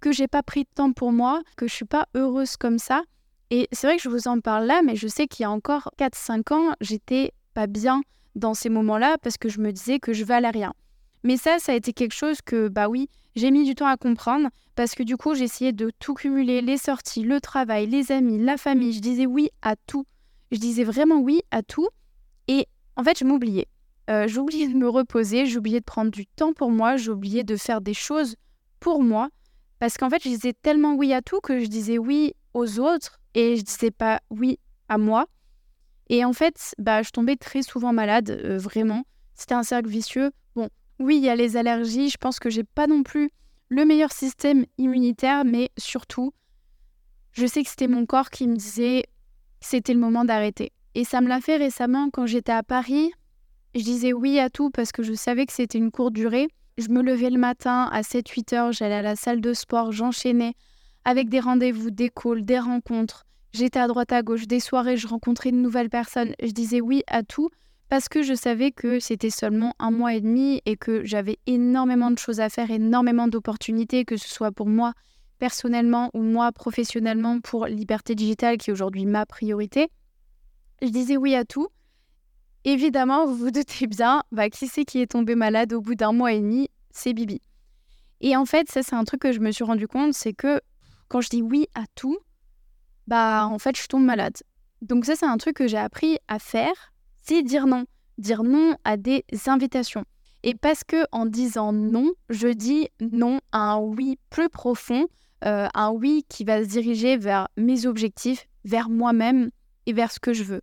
que 0.00 0.11
j'ai 0.11 0.29
pas 0.29 0.43
pris 0.43 0.64
de 0.64 0.69
temps 0.75 0.93
pour 0.93 1.12
moi, 1.12 1.43
que 1.56 1.69
je 1.69 1.75
suis 1.75 1.85
pas 1.85 2.06
heureuse 2.14 2.56
comme 2.56 2.79
ça. 2.79 3.03
Et 3.50 3.69
c'est 3.70 3.87
vrai 3.87 3.97
que 3.97 4.03
je 4.03 4.08
vous 4.08 4.26
en 4.26 4.41
parle 4.41 4.67
là, 4.67 4.82
mais 4.85 4.97
je 4.97 5.06
sais 5.06 5.29
qu'il 5.29 5.44
y 5.44 5.47
a 5.47 5.50
encore 5.50 5.91
4-5 5.99 6.53
ans, 6.53 6.75
j'étais 6.81 7.32
pas 7.55 7.69
bien 7.69 8.02
dans 8.35 8.55
ces 8.55 8.69
moments-là 8.69 9.17
parce 9.23 9.37
que 9.37 9.49
je 9.49 9.61
me 9.61 9.73
disais 9.73 10.00
que 10.00 10.12
je 10.12 10.25
valais 10.25 10.50
rien. 10.50 10.75
Mais 11.23 11.37
ça, 11.37 11.59
ça 11.59 11.73
a 11.73 11.75
été 11.76 11.93
quelque 11.93 12.14
chose 12.14 12.43
que, 12.43 12.69
bah 12.69 12.88
oui, 12.88 13.09
j'ai 13.37 13.50
mis 13.50 13.64
du 13.64 13.75
temps 13.75 13.87
à 13.87 13.97
comprendre 13.97 14.49
parce 14.75 14.94
que 14.94 15.02
du 15.02 15.17
coup, 15.17 15.35
j'essayais 15.35 15.73
de 15.73 15.91
tout 15.99 16.14
cumuler, 16.14 16.61
les 16.61 16.76
sorties, 16.76 17.23
le 17.23 17.41
travail, 17.41 17.87
les 17.87 18.12
amis, 18.12 18.38
la 18.38 18.56
famille. 18.56 18.93
Je 18.93 19.00
disais 19.00 19.26
oui 19.26 19.50
à 19.62 19.75
tout. 19.76 20.05
Je 20.52 20.58
disais 20.58 20.84
vraiment 20.84 21.20
oui 21.20 21.40
à 21.50 21.62
tout. 21.62 21.88
Et 22.48 22.66
en 22.96 23.04
fait, 23.04 23.19
je 23.19 23.25
m'oubliais. 23.25 23.66
Euh, 24.08 24.28
j'oubliais 24.28 24.69
de 24.69 24.75
me 24.75 24.88
reposer, 24.88 25.46
j'oubliais 25.46 25.81
de 25.81 25.84
prendre 25.84 26.10
du 26.10 26.26
temps 26.26 26.52
pour 26.52 26.70
moi, 26.70 26.96
j'oubliais 26.96 27.43
de 27.43 27.56
faire 27.56 27.81
des 27.81 27.94
choses 27.94 28.37
pour 28.78 29.02
moi. 29.02 29.31
Parce 29.78 29.96
qu'en 29.96 30.08
fait, 30.08 30.22
je 30.22 30.28
disais 30.28 30.52
tellement 30.52 30.94
oui 30.94 31.12
à 31.12 31.22
tout 31.22 31.40
que 31.40 31.58
je 31.58 31.66
disais 31.66 31.98
oui 31.98 32.34
aux 32.54 32.78
autres 32.78 33.20
et 33.34 33.56
je 33.56 33.62
disais 33.62 33.90
pas 33.90 34.20
oui 34.31 34.58
à 34.88 34.96
moi. 34.96 35.26
Et 36.08 36.25
en 36.25 36.32
fait, 36.32 36.75
bah, 36.78 37.02
je 37.02 37.10
tombais 37.10 37.37
très 37.37 37.62
souvent 37.62 37.92
malade, 37.92 38.31
euh, 38.31 38.58
vraiment. 38.58 39.04
C'était 39.34 39.54
un 39.54 39.64
cercle 39.64 39.88
vicieux. 39.88 40.31
Bon, 40.54 40.69
oui, 41.00 41.16
il 41.16 41.25
y 41.25 41.28
a 41.28 41.37
les 41.37 41.56
allergies. 41.56 42.08
Je 42.08 42.16
pense 42.16 42.38
que 42.38 42.49
j'ai 42.49 42.64
pas 42.64 42.87
non 42.87 43.02
plus 43.02 43.31
le 43.69 43.84
meilleur 43.84 44.12
système 44.12 44.64
immunitaire, 44.78 45.44
mais 45.44 45.70
surtout, 45.76 46.32
je 47.32 47.46
sais 47.46 47.64
que 47.64 47.69
c'était 47.69 47.88
mon 47.88 48.06
corps 48.06 48.31
qui 48.31 48.46
me 48.46 48.56
disait 48.56 49.04
c'était 49.66 49.94
le 49.94 50.00
moment 50.00 50.24
d'arrêter. 50.24 50.72
Et 50.94 51.04
ça 51.04 51.20
me 51.20 51.28
l'a 51.28 51.40
fait 51.40 51.56
récemment 51.56 52.08
quand 52.10 52.26
j'étais 52.26 52.52
à 52.52 52.62
Paris. 52.62 53.10
Je 53.74 53.82
disais 53.82 54.12
oui 54.12 54.38
à 54.38 54.49
tout 54.49 54.70
parce 54.70 54.92
que 54.92 55.02
je 55.02 55.12
savais 55.12 55.44
que 55.44 55.52
c'était 55.52 55.78
une 55.78 55.90
courte 55.90 56.14
durée. 56.14 56.49
Je 56.78 56.88
me 56.88 57.02
levais 57.02 57.30
le 57.30 57.38
matin 57.38 57.88
à 57.90 58.02
7-8 58.02 58.54
heures, 58.54 58.73
j'allais 58.73 58.94
à 58.94 59.02
la 59.02 59.16
salle 59.16 59.40
de 59.40 59.52
sport, 59.52 59.92
j'enchaînais 59.92 60.54
avec 61.04 61.28
des 61.28 61.40
rendez-vous, 61.40 61.90
des 61.90 62.11
calls, 62.11 62.44
des 62.44 62.58
rencontres. 62.58 63.25
J'étais 63.52 63.78
à 63.78 63.87
droite 63.87 64.12
à 64.12 64.23
gauche, 64.23 64.46
des 64.46 64.61
soirées, 64.61 64.96
je 64.96 65.08
rencontrais 65.08 65.50
de 65.50 65.56
nouvelles 65.56 65.90
personnes. 65.90 66.35
Je 66.42 66.50
disais 66.50 66.80
oui 66.80 67.02
à 67.06 67.23
tout 67.23 67.50
parce 67.88 68.08
que 68.08 68.23
je 68.23 68.35
savais 68.35 68.70
que 68.70 69.00
c'était 69.00 69.30
seulement 69.30 69.75
un 69.78 69.90
mois 69.90 70.14
et 70.14 70.20
demi 70.20 70.61
et 70.66 70.76
que 70.76 71.04
j'avais 71.04 71.38
énormément 71.46 72.11
de 72.11 72.18
choses 72.18 72.40
à 72.40 72.49
faire, 72.49 72.70
énormément 72.70 73.28
d'opportunités, 73.28 74.04
que 74.04 74.16
ce 74.16 74.28
soit 74.28 74.52
pour 74.52 74.66
moi 74.66 74.92
personnellement 75.38 76.11
ou 76.14 76.23
moi 76.23 76.52
professionnellement 76.52 77.40
pour 77.40 77.66
Liberté 77.66 78.14
Digitale 78.14 78.59
qui 78.59 78.71
est 78.71 78.73
aujourd'hui 78.73 79.07
ma 79.07 79.26
priorité. 79.26 79.88
Je 80.83 80.88
disais 80.88 81.16
oui 81.16 81.35
à 81.35 81.45
tout. 81.45 81.69
Évidemment, 82.64 83.26
vous 83.26 83.37
vous 83.37 83.50
doutez 83.50 83.87
bien, 83.87 84.23
bah, 84.33 84.50
qui 84.50 84.66
c'est 84.66 84.85
qui 84.85 85.00
est 85.00 85.11
tombé 85.11 85.35
malade 85.35 85.73
au 85.73 85.81
bout 85.81 85.95
d'un 85.95 86.12
mois 86.12 86.33
et 86.33 86.40
demi? 86.40 86.69
C'est 86.90 87.12
Bibi. 87.12 87.40
Et 88.21 88.37
en 88.37 88.45
fait, 88.45 88.71
ça 88.71 88.83
c'est 88.83 88.97
un 88.97 89.05
truc 89.05 89.21
que 89.21 89.33
je 89.33 89.40
me 89.40 89.50
suis 89.50 89.64
rendu 89.64 89.87
compte, 89.87 90.14
c'est 90.14 90.33
que 90.33 90.61
quand 91.09 91.21
je 91.21 91.28
dis 91.28 91.43
oui 91.43 91.69
à 91.75 91.85
tout, 91.95 92.19
bah 93.07 93.47
en 93.47 93.59
fait 93.59 93.76
je 93.76 93.87
tombe 93.87 94.05
malade. 94.05 94.37
Donc 94.83 95.05
ça 95.05 95.14
c'est 95.16 95.26
un 95.26 95.37
truc 95.37 95.57
que 95.57 95.69
j'ai 95.69 95.78
appris 95.78 96.19
à 96.28 96.38
faire, 96.38 96.93
c'est 97.23 97.43
dire 97.43 97.66
non, 97.66 97.85
dire 98.19 98.43
non 98.43 98.76
à 98.85 98.97
des 98.97 99.25
invitations. 99.47 100.05
Et 100.43 100.55
parce 100.55 100.85
que 100.85 101.05
en 101.12 101.26
disant 101.26 101.73
non, 101.73 102.12
je 102.31 102.49
dis 102.49 102.88
non 103.00 103.40
à 103.52 103.73
un 103.73 103.78
oui 103.78 104.19
plus 104.31 104.49
profond, 104.49 105.07
euh, 105.45 105.69
un 105.75 105.90
oui 105.90 106.25
qui 106.28 106.45
va 106.45 106.62
se 106.62 106.69
diriger 106.69 107.16
vers 107.16 107.49
mes 107.57 107.87
objectifs, 107.87 108.47
vers 108.64 108.88
moi-même 108.88 109.50
et 109.87 109.93
vers 109.93 110.11
ce 110.11 110.21
que 110.21 110.33
je 110.33 110.45
veux. 110.45 110.61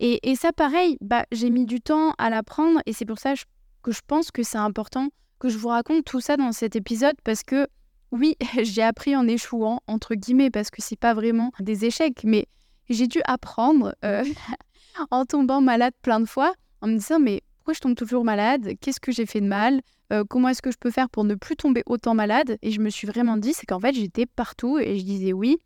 Et, 0.00 0.30
et 0.30 0.36
ça 0.36 0.52
pareil, 0.52 0.98
bah 1.00 1.24
j'ai 1.32 1.50
mis 1.50 1.64
du 1.64 1.80
temps 1.80 2.12
à 2.18 2.28
l'apprendre 2.28 2.80
et 2.86 2.92
c'est 2.92 3.06
pour 3.06 3.18
ça 3.18 3.34
que 3.82 3.92
je 3.92 4.00
pense 4.06 4.30
que 4.30 4.42
c'est 4.42 4.58
important 4.58 5.08
que 5.38 5.48
je 5.48 5.58
vous 5.58 5.68
raconte 5.68 6.04
tout 6.04 6.20
ça 6.20 6.36
dans 6.36 6.52
cet 6.52 6.76
épisode 6.76 7.16
parce 7.24 7.42
que 7.42 7.66
oui, 8.12 8.36
j'ai 8.62 8.82
appris 8.82 9.16
en 9.16 9.26
échouant, 9.26 9.80
entre 9.86 10.14
guillemets, 10.14 10.50
parce 10.50 10.70
que 10.70 10.82
c'est 10.82 10.98
pas 10.98 11.14
vraiment 11.14 11.50
des 11.60 11.84
échecs, 11.84 12.22
mais 12.24 12.46
j'ai 12.88 13.06
dû 13.06 13.20
apprendre 13.24 13.94
euh, 14.04 14.24
en 15.10 15.24
tombant 15.24 15.60
malade 15.60 15.94
plein 16.02 16.20
de 16.20 16.26
fois, 16.26 16.54
en 16.80 16.88
me 16.88 16.96
disant 16.96 17.18
mais 17.18 17.42
pourquoi 17.58 17.74
je 17.74 17.80
tombe 17.80 17.96
toujours 17.96 18.24
malade? 18.24 18.72
Qu'est-ce 18.80 19.00
que 19.00 19.12
j'ai 19.12 19.26
fait 19.26 19.40
de 19.40 19.46
mal? 19.46 19.80
Euh, 20.12 20.24
comment 20.28 20.48
est-ce 20.48 20.62
que 20.62 20.70
je 20.70 20.78
peux 20.78 20.90
faire 20.90 21.10
pour 21.10 21.24
ne 21.24 21.34
plus 21.34 21.56
tomber 21.56 21.82
autant 21.86 22.14
malade? 22.14 22.58
Et 22.62 22.70
je 22.70 22.80
me 22.80 22.90
suis 22.90 23.06
vraiment 23.06 23.36
dit, 23.36 23.52
c'est 23.52 23.66
qu'en 23.66 23.80
fait, 23.80 23.94
j'étais 23.94 24.26
partout 24.26 24.78
et 24.78 24.98
je 24.98 25.04
disais 25.04 25.32
oui 25.32 25.58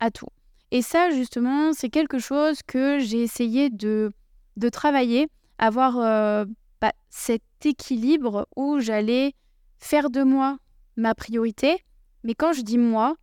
à 0.00 0.10
tout. 0.10 0.28
Et 0.70 0.82
ça, 0.82 1.10
justement, 1.10 1.72
c'est 1.72 1.90
quelque 1.90 2.18
chose 2.18 2.62
que 2.66 2.98
j'ai 2.98 3.22
essayé 3.22 3.70
de, 3.70 4.12
de 4.56 4.68
travailler, 4.68 5.28
avoir 5.58 5.98
euh, 5.98 6.44
bah, 6.80 6.92
cet 7.10 7.42
équilibre 7.64 8.48
où 8.56 8.80
j'allais 8.80 9.34
faire 9.78 10.10
de 10.10 10.22
moi 10.22 10.58
ma 10.96 11.14
priorité. 11.14 11.78
Mais 12.24 12.34
quand 12.34 12.52
je 12.52 12.62
dis 12.62 12.78
moi, 12.78 13.16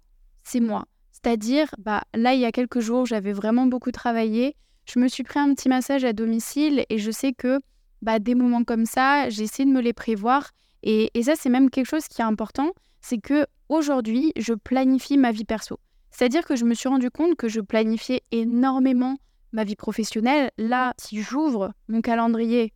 c'est 0.43 0.59
moi. 0.59 0.85
C'est-à-dire, 1.11 1.67
bah, 1.77 2.03
là, 2.13 2.33
il 2.33 2.39
y 2.39 2.45
a 2.45 2.51
quelques 2.51 2.79
jours, 2.79 3.05
j'avais 3.05 3.33
vraiment 3.33 3.65
beaucoup 3.65 3.91
travaillé. 3.91 4.55
Je 4.85 4.99
me 4.99 5.07
suis 5.07 5.23
pris 5.23 5.39
un 5.39 5.53
petit 5.53 5.69
massage 5.69 6.03
à 6.03 6.13
domicile 6.13 6.85
et 6.89 6.97
je 6.97 7.11
sais 7.11 7.33
que 7.33 7.59
bah, 8.01 8.19
des 8.19 8.35
moments 8.35 8.63
comme 8.63 8.85
ça, 8.85 9.29
j'essaie 9.29 9.65
de 9.65 9.69
me 9.71 9.81
les 9.81 9.93
prévoir. 9.93 10.51
Et, 10.83 11.11
et 11.13 11.23
ça, 11.23 11.33
c'est 11.35 11.49
même 11.49 11.69
quelque 11.69 11.87
chose 11.87 12.07
qui 12.07 12.21
est 12.21 12.25
important, 12.25 12.71
c'est 13.01 13.19
que 13.19 13.45
aujourd'hui, 13.69 14.33
je 14.35 14.53
planifie 14.53 15.17
ma 15.17 15.31
vie 15.31 15.45
perso. 15.45 15.79
C'est-à-dire 16.09 16.45
que 16.45 16.55
je 16.55 16.65
me 16.65 16.73
suis 16.73 16.89
rendu 16.89 17.09
compte 17.09 17.35
que 17.35 17.47
je 17.47 17.61
planifiais 17.61 18.21
énormément 18.31 19.17
ma 19.53 19.63
vie 19.63 19.75
professionnelle. 19.75 20.51
Là, 20.57 20.93
si 20.97 21.21
j'ouvre 21.21 21.73
mon 21.87 22.01
calendrier, 22.01 22.73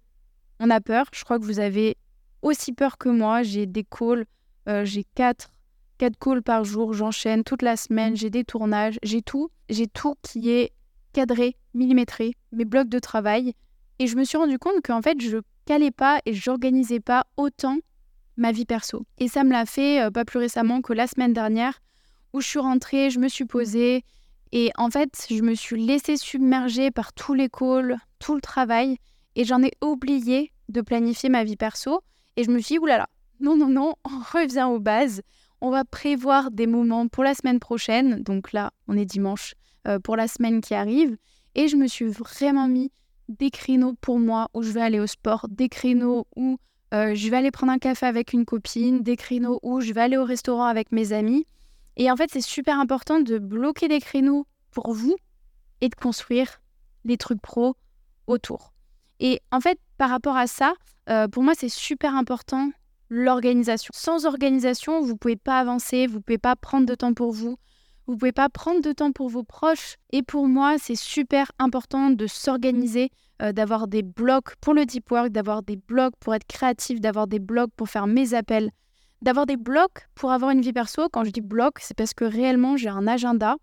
on 0.59 0.69
a 0.69 0.81
peur. 0.81 1.05
Je 1.13 1.23
crois 1.23 1.39
que 1.39 1.43
vous 1.43 1.59
avez 1.59 1.97
aussi 2.41 2.73
peur 2.73 2.97
que 2.97 3.09
moi. 3.09 3.43
J'ai 3.43 3.65
des 3.65 3.83
calls, 3.83 4.25
euh, 4.67 4.85
j'ai 4.85 5.05
quatre 5.15 5.49
4 5.97 6.17
calls 6.19 6.41
par 6.41 6.65
jour, 6.65 6.93
j'enchaîne 6.93 7.43
toute 7.43 7.61
la 7.61 7.77
semaine, 7.77 8.15
j'ai 8.15 8.29
des 8.29 8.43
tournages, 8.43 8.99
j'ai 9.01 9.21
tout, 9.21 9.49
j'ai 9.69 9.87
tout 9.87 10.15
qui 10.21 10.49
est 10.49 10.73
cadré, 11.13 11.55
millimétré, 11.73 12.33
mes 12.51 12.65
blocs 12.65 12.89
de 12.89 12.99
travail. 12.99 13.53
Et 13.99 14.07
je 14.07 14.15
me 14.15 14.23
suis 14.23 14.37
rendu 14.37 14.59
compte 14.59 14.81
qu'en 14.83 15.01
fait, 15.01 15.19
je 15.21 15.37
calais 15.65 15.91
pas 15.91 16.19
et 16.25 16.33
j'organisais 16.33 16.99
pas 16.99 17.25
autant 17.37 17.77
ma 18.37 18.51
vie 18.51 18.65
perso. 18.65 19.05
Et 19.17 19.27
ça 19.27 19.43
me 19.43 19.51
l'a 19.51 19.65
fait 19.65 20.01
euh, 20.01 20.11
pas 20.11 20.25
plus 20.25 20.39
récemment 20.39 20.81
que 20.81 20.93
la 20.93 21.07
semaine 21.07 21.33
dernière, 21.33 21.81
où 22.33 22.41
je 22.41 22.47
suis 22.47 22.59
rentrée, 22.59 23.09
je 23.09 23.19
me 23.19 23.29
suis 23.29 23.45
posée, 23.45 24.03
et 24.51 24.71
en 24.77 24.89
fait, 24.89 25.25
je 25.29 25.41
me 25.41 25.55
suis 25.55 25.83
laissée 25.83 26.17
submerger 26.17 26.91
par 26.91 27.13
tous 27.13 27.33
les 27.33 27.49
calls, 27.49 27.97
tout 28.19 28.35
le 28.35 28.41
travail, 28.41 28.97
et 29.35 29.43
j'en 29.43 29.63
ai 29.63 29.71
oublié 29.81 30.51
de 30.69 30.81
planifier 30.81 31.29
ma 31.29 31.43
vie 31.43 31.57
perso. 31.57 32.01
Et 32.35 32.43
je 32.43 32.51
me 32.51 32.59
suis 32.59 32.75
dit, 32.75 32.79
oulala, 32.79 33.07
non, 33.39 33.55
non, 33.55 33.69
non, 33.69 33.95
on 34.03 34.19
revient 34.39 34.67
aux 34.69 34.79
bases 34.79 35.21
on 35.61 35.71
va 35.71 35.83
prévoir 35.83 36.51
des 36.51 36.67
moments 36.67 37.07
pour 37.07 37.23
la 37.23 37.33
semaine 37.33 37.59
prochaine. 37.59 38.21
Donc 38.21 38.51
là, 38.51 38.71
on 38.87 38.97
est 38.97 39.05
dimanche 39.05 39.55
euh, 39.87 39.99
pour 39.99 40.15
la 40.15 40.27
semaine 40.27 40.61
qui 40.61 40.73
arrive. 40.73 41.17
Et 41.55 41.67
je 41.67 41.75
me 41.75 41.87
suis 41.87 42.05
vraiment 42.05 42.67
mis 42.67 42.91
des 43.29 43.49
créneaux 43.49 43.93
pour 44.01 44.19
moi 44.19 44.49
où 44.53 44.61
je 44.61 44.71
vais 44.71 44.81
aller 44.81 44.99
au 44.99 45.07
sport, 45.07 45.47
des 45.49 45.69
créneaux 45.69 46.27
où 46.35 46.57
euh, 46.93 47.15
je 47.15 47.29
vais 47.29 47.37
aller 47.37 47.51
prendre 47.51 47.71
un 47.71 47.79
café 47.79 48.05
avec 48.05 48.33
une 48.33 48.45
copine, 48.45 49.01
des 49.01 49.15
créneaux 49.15 49.59
où 49.63 49.81
je 49.81 49.91
vais 49.93 50.01
aller 50.01 50.17
au 50.17 50.25
restaurant 50.25 50.65
avec 50.65 50.91
mes 50.91 51.13
amis. 51.13 51.45
Et 51.97 52.11
en 52.11 52.15
fait, 52.15 52.29
c'est 52.31 52.41
super 52.41 52.79
important 52.79 53.19
de 53.19 53.37
bloquer 53.37 53.87
des 53.87 53.99
créneaux 53.99 54.45
pour 54.71 54.93
vous 54.93 55.15
et 55.81 55.89
de 55.89 55.95
construire 55.95 56.61
des 57.03 57.17
trucs 57.17 57.41
pro 57.41 57.75
autour. 58.27 58.73
Et 59.19 59.41
en 59.51 59.61
fait, 59.61 59.79
par 59.97 60.09
rapport 60.09 60.35
à 60.35 60.47
ça, 60.47 60.73
euh, 61.09 61.27
pour 61.27 61.43
moi, 61.43 61.53
c'est 61.57 61.69
super 61.69 62.15
important 62.15 62.71
l'organisation. 63.09 63.91
Sans 63.93 64.25
organisation, 64.25 65.01
vous 65.01 65.13
ne 65.13 65.17
pouvez 65.17 65.35
pas 65.35 65.59
avancer, 65.59 66.07
vous 66.07 66.17
ne 66.17 66.21
pouvez 66.21 66.37
pas 66.37 66.55
prendre 66.55 66.85
de 66.85 66.95
temps 66.95 67.13
pour 67.13 67.31
vous, 67.31 67.57
vous 68.07 68.13
ne 68.13 68.19
pouvez 68.19 68.31
pas 68.31 68.49
prendre 68.49 68.81
de 68.81 68.91
temps 68.91 69.11
pour 69.11 69.29
vos 69.29 69.43
proches. 69.43 69.95
Et 70.11 70.21
pour 70.21 70.47
moi, 70.47 70.75
c'est 70.77 70.95
super 70.95 71.51
important 71.57 72.11
de 72.11 72.27
s'organiser, 72.27 73.09
euh, 73.41 73.51
d'avoir 73.51 73.87
des 73.87 74.03
blocs 74.03 74.55
pour 74.61 74.73
le 74.73 74.85
deep 74.85 75.09
work, 75.11 75.29
d'avoir 75.29 75.63
des 75.63 75.75
blocs 75.75 76.13
pour 76.19 76.35
être 76.35 76.45
créatif, 76.47 77.01
d'avoir 77.01 77.27
des 77.27 77.39
blocs 77.39 77.71
pour 77.75 77.89
faire 77.89 78.07
mes 78.07 78.33
appels, 78.33 78.69
d'avoir 79.21 79.45
des 79.45 79.57
blocs 79.57 80.07
pour 80.13 80.31
avoir 80.31 80.51
une 80.51 80.61
vie 80.61 80.73
perso. 80.73 81.09
Quand 81.09 81.23
je 81.23 81.31
dis 81.31 81.41
bloc, 81.41 81.79
c'est 81.79 81.97
parce 81.97 82.13
que 82.13 82.25
réellement, 82.25 82.77
j'ai 82.77 82.89
un 82.89 83.07
agenda. 83.07 83.55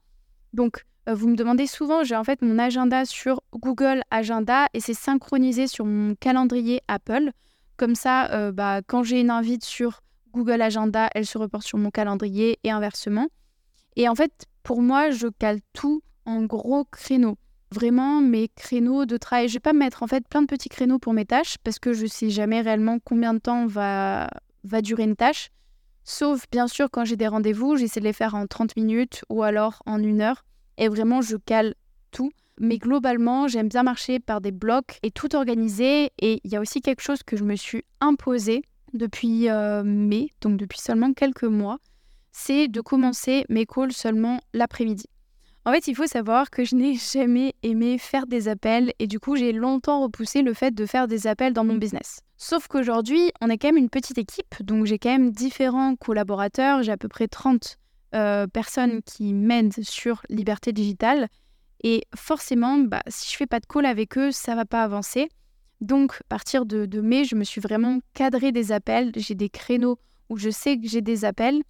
Donc, 0.53 0.83
euh, 1.09 1.15
vous 1.15 1.29
me 1.29 1.37
demandez 1.37 1.67
souvent, 1.67 2.03
j'ai 2.03 2.17
en 2.17 2.25
fait 2.25 2.43
mon 2.43 2.59
agenda 2.59 3.05
sur 3.05 3.43
Google 3.55 4.03
Agenda 4.11 4.67
et 4.75 4.81
c'est 4.81 4.95
synchronisé 4.95 5.67
sur 5.67 5.85
mon 5.85 6.15
calendrier 6.17 6.81
Apple. 6.89 7.31
Comme 7.77 7.95
ça, 7.95 8.31
euh, 8.33 8.53
bah, 8.53 8.81
quand 8.87 9.03
j'ai 9.03 9.21
une 9.21 9.31
invite 9.31 9.65
sur 9.65 10.01
Google 10.33 10.63
Agenda, 10.63 11.11
elle 11.15 11.27
se 11.27 11.39
reporte 11.39 11.65
sur 11.65 11.79
mon 11.79 11.91
calendrier 11.91 12.59
et 12.65 12.71
inversement. 12.71 13.29
Et 13.97 14.09
en 14.09 14.15
fait, 14.15 14.47
pour 14.63 14.83
moi, 14.83 15.11
je 15.11 15.29
cale 15.29 15.61
tout 15.73 16.03
en 16.25 16.43
gros 16.45 16.85
créneaux. 16.85 17.37
Vraiment, 17.71 18.21
mes 18.21 18.49
créneaux 18.49 19.07
de 19.07 19.17
travail. 19.17 19.49
Je 19.49 19.55
vais 19.55 19.61
pas 19.61 19.73
mettre 19.73 20.03
en 20.03 20.07
fait 20.07 20.27
plein 20.29 20.43
de 20.43 20.47
petits 20.47 20.69
créneaux 20.69 20.99
pour 20.99 21.15
mes 21.15 21.25
tâches 21.25 21.57
parce 21.65 21.79
que 21.79 21.93
je 21.93 22.07
sais 22.07 22.31
jamais 22.31 22.61
réellement 22.61 22.99
combien 23.03 23.35
de 23.35 23.39
temps 23.39 23.67
va, 23.67 24.29
va 24.65 24.83
durer 24.83 25.05
une 25.05 25.17
tâche. 25.17 25.51
Sauf 26.05 26.47
bien 26.51 26.67
sûr 26.67 26.91
quand 26.91 27.05
j'ai 27.05 27.17
des 27.17 27.29
rendez-vous, 27.29 27.77
j'essaie 27.77 28.01
de 28.01 28.05
les 28.05 28.13
faire 28.13 28.35
en 28.35 28.47
30 28.47 28.77
minutes 28.77 29.23
ou 29.31 29.43
alors 29.43 29.83
en 29.87 30.03
une 30.03 30.21
heure. 30.21 30.45
Et 30.77 30.89
vraiment, 30.89 31.23
je 31.23 31.37
cale 31.37 31.75
tout. 32.11 32.33
Mais 32.61 32.79
globalement, 32.79 33.49
j'aime 33.49 33.69
bien 33.69 33.83
marcher 33.83 34.21
par 34.21 34.41
des 34.41 34.53
blocs 34.53 34.99
et 35.03 35.11
tout 35.11 35.35
organiser. 35.35 36.11
Et 36.19 36.41
il 36.45 36.53
y 36.53 36.57
a 36.57 36.61
aussi 36.61 36.83
quelque 36.83 37.01
chose 37.01 37.23
que 37.23 37.37
je 37.37 37.45
me 37.45 37.57
suis 37.57 37.85
imposé 38.01 38.63
depuis 38.93 39.49
euh, 39.49 39.83
mai, 39.83 40.29
donc 40.43 40.59
depuis 40.59 40.79
seulement 40.79 41.15
quelques 41.15 41.45
mois, 41.45 41.79
c'est 42.33 42.69
de 42.69 42.81
commencer 42.81 43.45
mes 43.49 43.67
calls 43.67 43.93
seulement 43.93 44.41
l'après-midi. 44.53 45.07
En 45.65 45.73
fait, 45.73 45.87
il 45.87 45.95
faut 45.95 46.07
savoir 46.07 46.51
que 46.51 46.65
je 46.65 46.75
n'ai 46.75 46.95
jamais 47.13 47.55
aimé 47.63 47.99
faire 47.99 48.27
des 48.27 48.49
appels 48.49 48.93
et 48.99 49.07
du 49.07 49.21
coup, 49.21 49.37
j'ai 49.37 49.53
longtemps 49.53 50.03
repoussé 50.03 50.43
le 50.43 50.55
fait 50.55 50.75
de 50.75 50.87
faire 50.87 51.07
des 51.07 51.27
appels 51.27 51.53
dans 51.53 51.65
mon 51.65 51.77
business. 51.77 52.21
Sauf 52.37 52.67
qu'aujourd'hui, 52.67 53.31
on 53.41 53.49
est 53.49 53.59
quand 53.59 53.69
même 53.69 53.77
une 53.77 53.91
petite 53.91 54.19
équipe, 54.19 54.61
donc 54.61 54.87
j'ai 54.87 54.99
quand 54.99 55.13
même 55.13 55.31
différents 55.31 55.95
collaborateurs, 55.95 56.83
j'ai 56.83 56.91
à 56.91 56.97
peu 56.97 57.09
près 57.09 57.29
30 57.29 57.77
euh, 58.15 58.47
personnes 58.49 59.01
qui 59.03 59.33
m'aident 59.33 59.85
sur 59.85 60.23
Liberté 60.29 60.73
Digitale 60.73 61.29
et 61.85 62.05
forcément, 62.15 62.79
bah, 62.79 63.03
si 63.09 63.31
je 63.31 63.37
fais 63.37 63.47
pas 63.47 63.61
de 63.61 63.67
call 63.67 63.87
avec 63.87 64.17
eux, 64.17 64.31
ça 64.31 64.55
va 64.55 64.65
pas 64.65 64.83
avancer. 64.83 65.29
Donc, 65.81 66.15
à 66.21 66.25
partir 66.29 66.65
de, 66.65 67.01
mai, 67.01 67.25
je 67.25 67.35
me 67.35 67.43
suis 67.43 67.61
vraiment 67.61 67.99
cadré 68.15 68.53
des 68.53 68.71
appels. 68.71 69.11
J'ai 69.17 69.35
des 69.35 69.49
créneaux 69.49 69.99
où 70.29 70.37
je 70.37 70.51
sais 70.51 70.79
que 70.79 70.87
j'ai 70.87 71.01
des 71.01 71.25
appels 71.25 71.63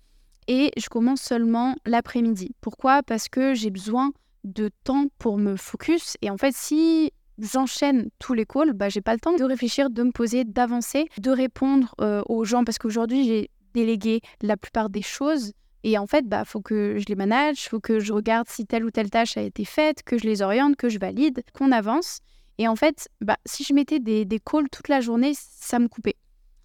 et 0.49 0.71
je 0.77 0.89
commence 0.89 1.21
seulement 1.21 1.77
l'après-midi. 1.87 2.55
Pourquoi? 2.61 3.03
Parce 3.03 3.29
que 3.29 3.55
j'ai 3.55 3.71
besoin 3.71 4.13
de 4.45 4.71
temps 4.85 5.07
pour 5.19 5.39
me 5.39 5.57
focus. 5.57 6.17
Et 6.23 6.31
en 6.31 6.37
fait, 6.37 6.55
si 6.55 7.13
j'enchaîne 7.39 8.09
tous 8.19 8.35
les 8.35 8.47
calls, 8.47 8.73
bah, 8.73 8.89
j'ai 8.89 9.01
pas 9.01 9.15
le 9.15 9.21
temps 9.21 9.37
de 9.37 9.45
réfléchir, 9.45 9.91
de 9.91 10.03
me 10.03 10.11
poser, 10.11 10.45
d'avancer, 10.45 11.09
de 11.19 11.31
répondre 11.31 11.95
euh, 12.01 12.23
aux 12.27 12.45
gens 12.45 12.65
parce 12.65 12.79
qu'aujourd'hui, 12.79 13.25
j'ai 13.27 13.51
délégué 13.75 14.21
la 14.43 14.57
plupart 14.57 14.91
des 14.91 15.03
choses 15.03 15.53
et 15.85 15.99
en 15.99 16.07
fait, 16.07 16.27
bah, 16.29 16.45
faut 16.45 16.61
que 16.61 16.97
je 16.99 17.05
les 17.09 17.17
manage, 17.17 17.69
faut 17.69 17.81
que 17.81 17.99
je 17.99 18.13
regarde 18.13 18.49
si 18.49 18.67
telle 18.67 18.85
ou 18.85 18.91
telle 18.91 19.11
tâche 19.11 19.37
a 19.37 19.43
été 19.43 19.65
faite, 19.65 20.03
que 20.05 20.17
je 20.17 20.25
les 20.25 20.43
oriente, 20.43 20.77
que 20.77 20.89
je 20.89 20.99
valide, 20.99 21.43
qu'on 21.55 21.73
avance. 21.73 22.21
Et 22.59 22.69
en 22.69 22.77
fait, 22.77 23.09
bah, 23.21 23.37
si 23.47 23.65
je 23.65 23.75
mettais 23.75 23.99
des, 23.99 24.25
des 24.25 24.39
calls 24.39 24.69
toute 24.71 24.89
la 24.89 25.01
journée, 25.01 25.33
ça 25.35 25.79
me 25.79 25.89
coupait. 25.89 26.17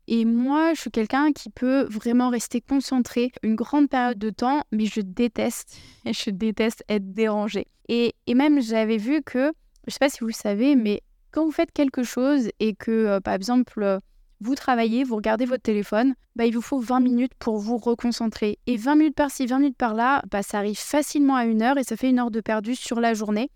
Et 0.08 0.26
moi, 0.26 0.74
je 0.74 0.82
suis 0.82 0.92
quelqu'un 0.92 1.32
qui 1.34 1.50
peut 1.50 1.84
vraiment 1.90 2.30
rester 2.30 2.62
concentré 2.62 3.32
une 3.44 3.56
grande 3.56 3.90
période 3.90 4.18
de 4.18 4.30
temps, 4.30 4.64
mais 4.72 4.86
je 4.86 5.02
déteste, 5.02 5.78
je 6.06 6.30
déteste 6.30 6.84
être 6.90 7.14
dérangé. 7.14 7.68
Et, 7.90 8.16
et 8.26 8.34
même, 8.34 8.62
j'avais 8.62 8.98
vu 8.98 9.22
que, 9.22 9.52
je 9.88 9.94
sais 9.94 10.00
pas 10.00 10.10
si 10.10 10.20
vous 10.22 10.28
le 10.28 10.34
savez, 10.34 10.76
mais 10.76 11.02
quand 11.32 11.46
vous 11.46 11.52
faites 11.52 11.72
quelque 11.72 12.04
chose 12.04 12.50
et 12.60 12.74
que, 12.74 12.92
euh, 12.92 13.20
par 13.20 13.34
exemple, 13.34 14.00
vous 14.40 14.56
travaillez, 14.56 15.04
vous 15.04 15.16
regardez 15.16 15.46
votre 15.46 15.64
téléphone, 15.64 16.14
bah, 16.36 16.46
il 16.46 16.54
vous 16.54 16.62
faut 16.62 16.80
20 16.80 17.00
minutes 17.00 17.34
pour 17.40 17.58
vous 17.58 17.78
reconcentrer. 17.78 18.60
Et 18.68 18.78
20 18.78 18.96
minutes 18.96 19.16
par-ci, 19.16 19.46
20 19.46 19.60
minutes 19.60 19.78
par-là, 19.78 20.22
bah, 20.30 20.44
ça 20.44 20.60
arrive 20.60 20.78
facilement 20.78 21.36
à 21.36 21.46
une 21.46 21.62
heure 21.62 21.78
et 21.78 21.84
ça 21.84 21.98
fait 21.98 22.10
une 22.10 22.20
heure 22.20 22.32
de 22.32 22.42
perdu 22.42 22.76
sur 22.76 23.00
la 23.00 23.14
journée. 23.14 23.50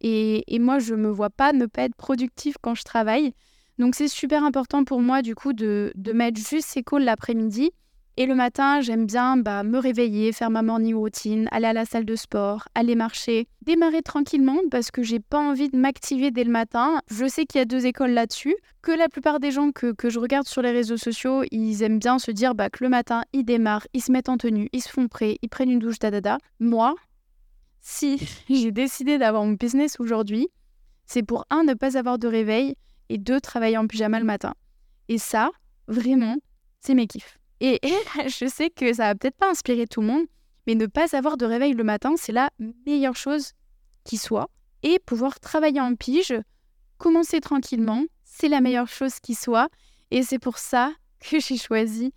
Et, 0.00 0.58
moi, 0.58 0.80
je 0.80 0.94
ne 0.94 1.02
me 1.02 1.10
vois 1.10 1.30
pas 1.30 1.52
ne 1.52 1.66
pas 1.66 1.82
être 1.82 1.94
productif 1.94 2.56
quand 2.60 2.74
je 2.74 2.82
travaille. 2.82 3.34
Donc 3.78 3.94
c'est 3.94 4.08
super 4.08 4.44
important 4.44 4.84
pour 4.84 5.00
moi 5.00 5.22
du 5.22 5.34
coup 5.34 5.52
de, 5.52 5.92
de 5.94 6.12
mettre 6.12 6.38
juste 6.38 6.68
ces 6.68 6.82
calls 6.82 7.04
l'après-midi 7.04 7.72
et 8.18 8.26
le 8.26 8.34
matin, 8.34 8.82
j'aime 8.82 9.06
bien 9.06 9.38
bah, 9.38 9.62
me 9.62 9.78
réveiller, 9.78 10.32
faire 10.32 10.50
ma 10.50 10.60
morning 10.60 10.94
routine, 10.94 11.48
aller 11.50 11.68
à 11.68 11.72
la 11.72 11.86
salle 11.86 12.04
de 12.04 12.14
sport, 12.14 12.68
aller 12.74 12.94
marcher, 12.94 13.48
démarrer 13.62 14.02
tranquillement 14.02 14.58
parce 14.70 14.90
que 14.90 15.02
j'ai 15.02 15.18
pas 15.18 15.38
envie 15.38 15.70
de 15.70 15.78
m'activer 15.78 16.30
dès 16.30 16.44
le 16.44 16.50
matin. 16.50 17.00
Je 17.10 17.26
sais 17.26 17.46
qu'il 17.46 17.58
y 17.58 17.62
a 17.62 17.64
deux 17.64 17.86
écoles 17.86 18.10
là-dessus, 18.10 18.54
que 18.82 18.92
la 18.92 19.08
plupart 19.08 19.40
des 19.40 19.50
gens 19.50 19.72
que, 19.72 19.94
je 20.04 20.18
regarde 20.18 20.46
sur 20.46 20.60
les 20.60 20.72
réseaux 20.72 20.98
sociaux, 20.98 21.42
ils 21.50 21.82
aiment 21.82 21.98
bien 21.98 22.18
se 22.18 22.30
dire 22.30 22.54
bah, 22.54 22.68
que 22.68 22.84
le 22.84 22.90
matin, 22.90 23.22
ils 23.32 23.44
démarrent, 23.44 23.86
ils 23.94 24.02
se 24.02 24.12
mettent 24.12 24.28
en 24.28 24.36
tenue, 24.36 24.68
ils 24.74 24.82
se 24.82 24.90
font 24.90 25.08
prêts, 25.08 25.38
ils 25.40 25.48
prennent 25.48 25.70
une 25.70 25.78
douche, 25.78 25.98
dadada. 25.98 26.36
Moi, 26.60 26.94
si 27.80 28.18
j'ai 28.50 28.72
décidé 28.72 29.16
d'avoir 29.16 29.44
mon 29.44 29.52
business 29.52 29.98
aujourd'hui, 29.98 30.48
c'est 31.06 31.22
pour 31.22 31.46
un, 31.48 31.64
ne 31.64 31.72
pas 31.72 31.96
avoir 31.96 32.18
de 32.18 32.28
réveil 32.28 32.76
et 33.08 33.18
deux, 33.18 33.40
travailler 33.40 33.78
en 33.78 33.86
pyjama 33.86 34.18
le 34.18 34.24
matin. 34.24 34.54
Et 35.08 35.18
ça, 35.18 35.50
vraiment, 35.88 36.36
c'est 36.80 36.94
mes 36.94 37.06
kiffs. 37.06 37.38
Et, 37.60 37.80
je 38.26 38.48
sais 38.48 38.70
que 38.70 38.92
ça 38.92 39.04
va 39.04 39.14
peut-être 39.14 39.36
pas 39.36 39.50
inspirer 39.50 39.86
tout 39.86 40.00
le 40.00 40.06
monde, 40.08 40.26
mais 40.66 40.74
ne 40.74 40.86
pas 40.86 41.16
avoir 41.16 41.36
de 41.36 41.46
réveil 41.46 41.74
le 41.74 41.84
matin, 41.84 42.14
c'est 42.16 42.32
la 42.32 42.50
meilleure 42.86 43.16
chose 43.16 43.52
qui 44.04 44.16
soit. 44.16 44.50
Et 44.82 44.98
pouvoir 44.98 45.38
travailler 45.40 45.80
en 45.80 45.94
pige, 45.94 46.34
commencer 46.98 47.40
tranquillement, 47.40 48.04
c'est 48.24 48.48
la 48.48 48.60
meilleure 48.60 48.88
chose 48.88 49.20
qui 49.20 49.34
soit. 49.34 49.68
Et 50.10 50.22
c'est 50.22 50.38
pour 50.38 50.58
ça 50.58 50.92
que 51.20 51.38
j'ai 51.40 51.56
choisi 51.56 52.12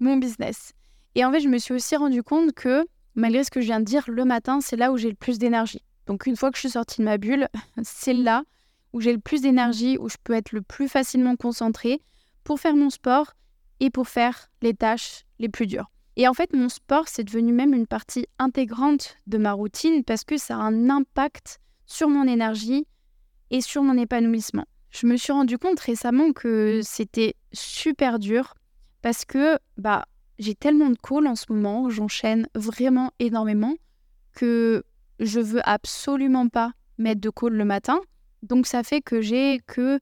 mon 0.00 0.16
business. 0.16 0.72
Et 1.14 1.24
en 1.24 1.32
fait, 1.32 1.40
je 1.40 1.48
me 1.48 1.58
suis 1.58 1.74
aussi 1.74 1.96
rendu 1.96 2.22
compte 2.22 2.52
que 2.52 2.86
malgré 3.14 3.44
ce 3.44 3.50
que 3.50 3.60
je 3.60 3.66
viens 3.66 3.80
de 3.80 3.84
dire, 3.84 4.04
le 4.08 4.24
matin, 4.24 4.60
c'est 4.60 4.76
là 4.76 4.92
où 4.92 4.96
j'ai 4.96 5.08
le 5.08 5.16
plus 5.16 5.38
d'énergie. 5.38 5.82
Donc 6.06 6.26
une 6.26 6.36
fois 6.36 6.50
que 6.50 6.56
je 6.56 6.60
suis 6.60 6.70
sortie 6.70 7.00
de 7.00 7.04
ma 7.04 7.18
bulle, 7.18 7.48
c'est 7.82 8.12
là 8.14 8.44
où 8.92 9.00
j'ai 9.00 9.12
le 9.12 9.18
plus 9.18 9.42
d'énergie, 9.42 9.96
où 9.98 10.08
je 10.08 10.16
peux 10.22 10.32
être 10.32 10.52
le 10.52 10.62
plus 10.62 10.88
facilement 10.88 11.36
concentrée 11.36 12.00
pour 12.44 12.60
faire 12.60 12.76
mon 12.76 12.90
sport 12.90 13.34
et 13.80 13.90
pour 13.90 14.08
faire 14.08 14.50
les 14.62 14.74
tâches 14.74 15.24
les 15.38 15.48
plus 15.48 15.66
dures. 15.66 15.90
Et 16.16 16.28
en 16.28 16.34
fait, 16.34 16.52
mon 16.52 16.68
sport, 16.68 17.08
c'est 17.08 17.24
devenu 17.24 17.52
même 17.52 17.72
une 17.72 17.86
partie 17.86 18.26
intégrante 18.38 19.16
de 19.26 19.38
ma 19.38 19.52
routine 19.52 20.04
parce 20.04 20.24
que 20.24 20.36
ça 20.36 20.56
a 20.56 20.60
un 20.60 20.90
impact 20.90 21.60
sur 21.86 22.08
mon 22.08 22.26
énergie 22.26 22.86
et 23.50 23.60
sur 23.60 23.82
mon 23.82 23.96
épanouissement. 23.96 24.66
Je 24.90 25.06
me 25.06 25.16
suis 25.16 25.32
rendu 25.32 25.56
compte 25.56 25.80
récemment 25.80 26.32
que 26.32 26.80
c'était 26.82 27.34
super 27.52 28.18
dur 28.18 28.54
parce 29.02 29.24
que 29.24 29.58
bah 29.76 30.04
j'ai 30.38 30.54
tellement 30.54 30.90
de 30.90 30.96
calls 30.96 31.26
en 31.26 31.36
ce 31.36 31.52
moment, 31.52 31.90
j'enchaîne 31.90 32.48
vraiment 32.54 33.12
énormément 33.18 33.74
que 34.32 34.82
je 35.20 35.40
veux 35.40 35.60
absolument 35.68 36.48
pas 36.48 36.72
mettre 36.98 37.20
de 37.20 37.30
call 37.30 37.52
le 37.52 37.64
matin. 37.64 38.00
Donc 38.42 38.66
ça 38.66 38.82
fait 38.82 39.00
que 39.00 39.20
j'ai 39.20 39.60
que 39.66 39.98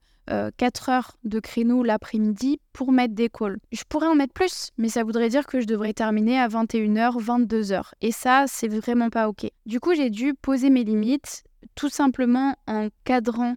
4 0.57 0.89
euh, 0.89 0.93
heures 0.93 1.17
de 1.23 1.39
créneau 1.39 1.83
l'après-midi 1.83 2.59
pour 2.71 2.91
mettre 2.91 3.15
des 3.15 3.29
calls. 3.29 3.57
Je 3.71 3.83
pourrais 3.89 4.07
en 4.07 4.15
mettre 4.15 4.33
plus, 4.33 4.69
mais 4.77 4.89
ça 4.89 5.03
voudrait 5.03 5.29
dire 5.29 5.47
que 5.47 5.59
je 5.59 5.65
devrais 5.65 5.93
terminer 5.93 6.39
à 6.39 6.47
21h, 6.47 7.19
22h. 7.19 7.91
Et 8.01 8.11
ça, 8.11 8.45
c'est 8.47 8.67
vraiment 8.67 9.09
pas 9.09 9.27
OK. 9.27 9.49
Du 9.65 9.79
coup, 9.79 9.95
j'ai 9.95 10.09
dû 10.09 10.35
poser 10.35 10.69
mes 10.69 10.83
limites 10.83 11.43
tout 11.75 11.89
simplement 11.89 12.55
en 12.67 12.89
cadrant 13.03 13.55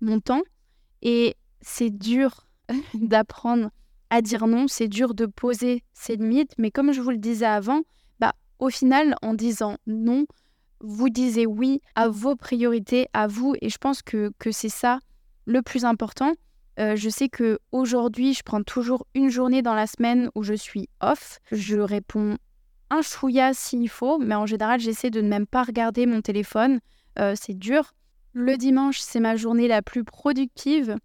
mon 0.00 0.20
temps. 0.20 0.42
Et 1.02 1.36
c'est 1.60 1.90
dur 1.90 2.46
d'apprendre 2.94 3.70
à 4.10 4.22
dire 4.22 4.46
non, 4.46 4.68
c'est 4.68 4.88
dur 4.88 5.14
de 5.14 5.26
poser 5.26 5.82
ses 5.92 6.16
limites, 6.16 6.52
mais 6.56 6.70
comme 6.70 6.92
je 6.92 7.00
vous 7.00 7.10
le 7.10 7.18
disais 7.18 7.46
avant, 7.46 7.82
bah, 8.20 8.32
au 8.58 8.70
final, 8.70 9.16
en 9.22 9.34
disant 9.34 9.76
non, 9.86 10.24
vous 10.84 11.08
disiez 11.08 11.46
oui 11.46 11.80
à 11.94 12.08
vos 12.08 12.36
priorités, 12.36 13.08
à 13.14 13.26
vous, 13.26 13.54
et 13.60 13.70
je 13.70 13.78
pense 13.78 14.02
que, 14.02 14.32
que 14.38 14.52
c'est 14.52 14.68
ça 14.68 15.00
le 15.46 15.62
plus 15.62 15.84
important. 15.84 16.32
Euh, 16.78 16.94
je 16.94 17.08
sais 17.08 17.28
que 17.28 17.58
aujourd'hui, 17.72 18.34
je 18.34 18.42
prends 18.42 18.62
toujours 18.62 19.06
une 19.14 19.30
journée 19.30 19.62
dans 19.62 19.74
la 19.74 19.86
semaine 19.86 20.30
où 20.34 20.42
je 20.42 20.54
suis 20.54 20.88
off. 21.00 21.38
Je 21.52 21.78
réponds 21.78 22.36
un 22.90 23.02
chouïa 23.02 23.54
s'il 23.54 23.88
faut, 23.88 24.18
mais 24.18 24.34
en 24.34 24.46
général, 24.46 24.80
j'essaie 24.80 25.10
de 25.10 25.20
ne 25.20 25.28
même 25.28 25.46
pas 25.46 25.62
regarder 25.62 26.06
mon 26.06 26.20
téléphone. 26.20 26.80
Euh, 27.18 27.34
c'est 27.40 27.54
dur. 27.54 27.94
Le 28.32 28.56
dimanche, 28.56 28.98
c'est 28.98 29.20
ma 29.20 29.36
journée 29.36 29.68
la 29.68 29.82
plus 29.82 30.04
productive 30.04 30.96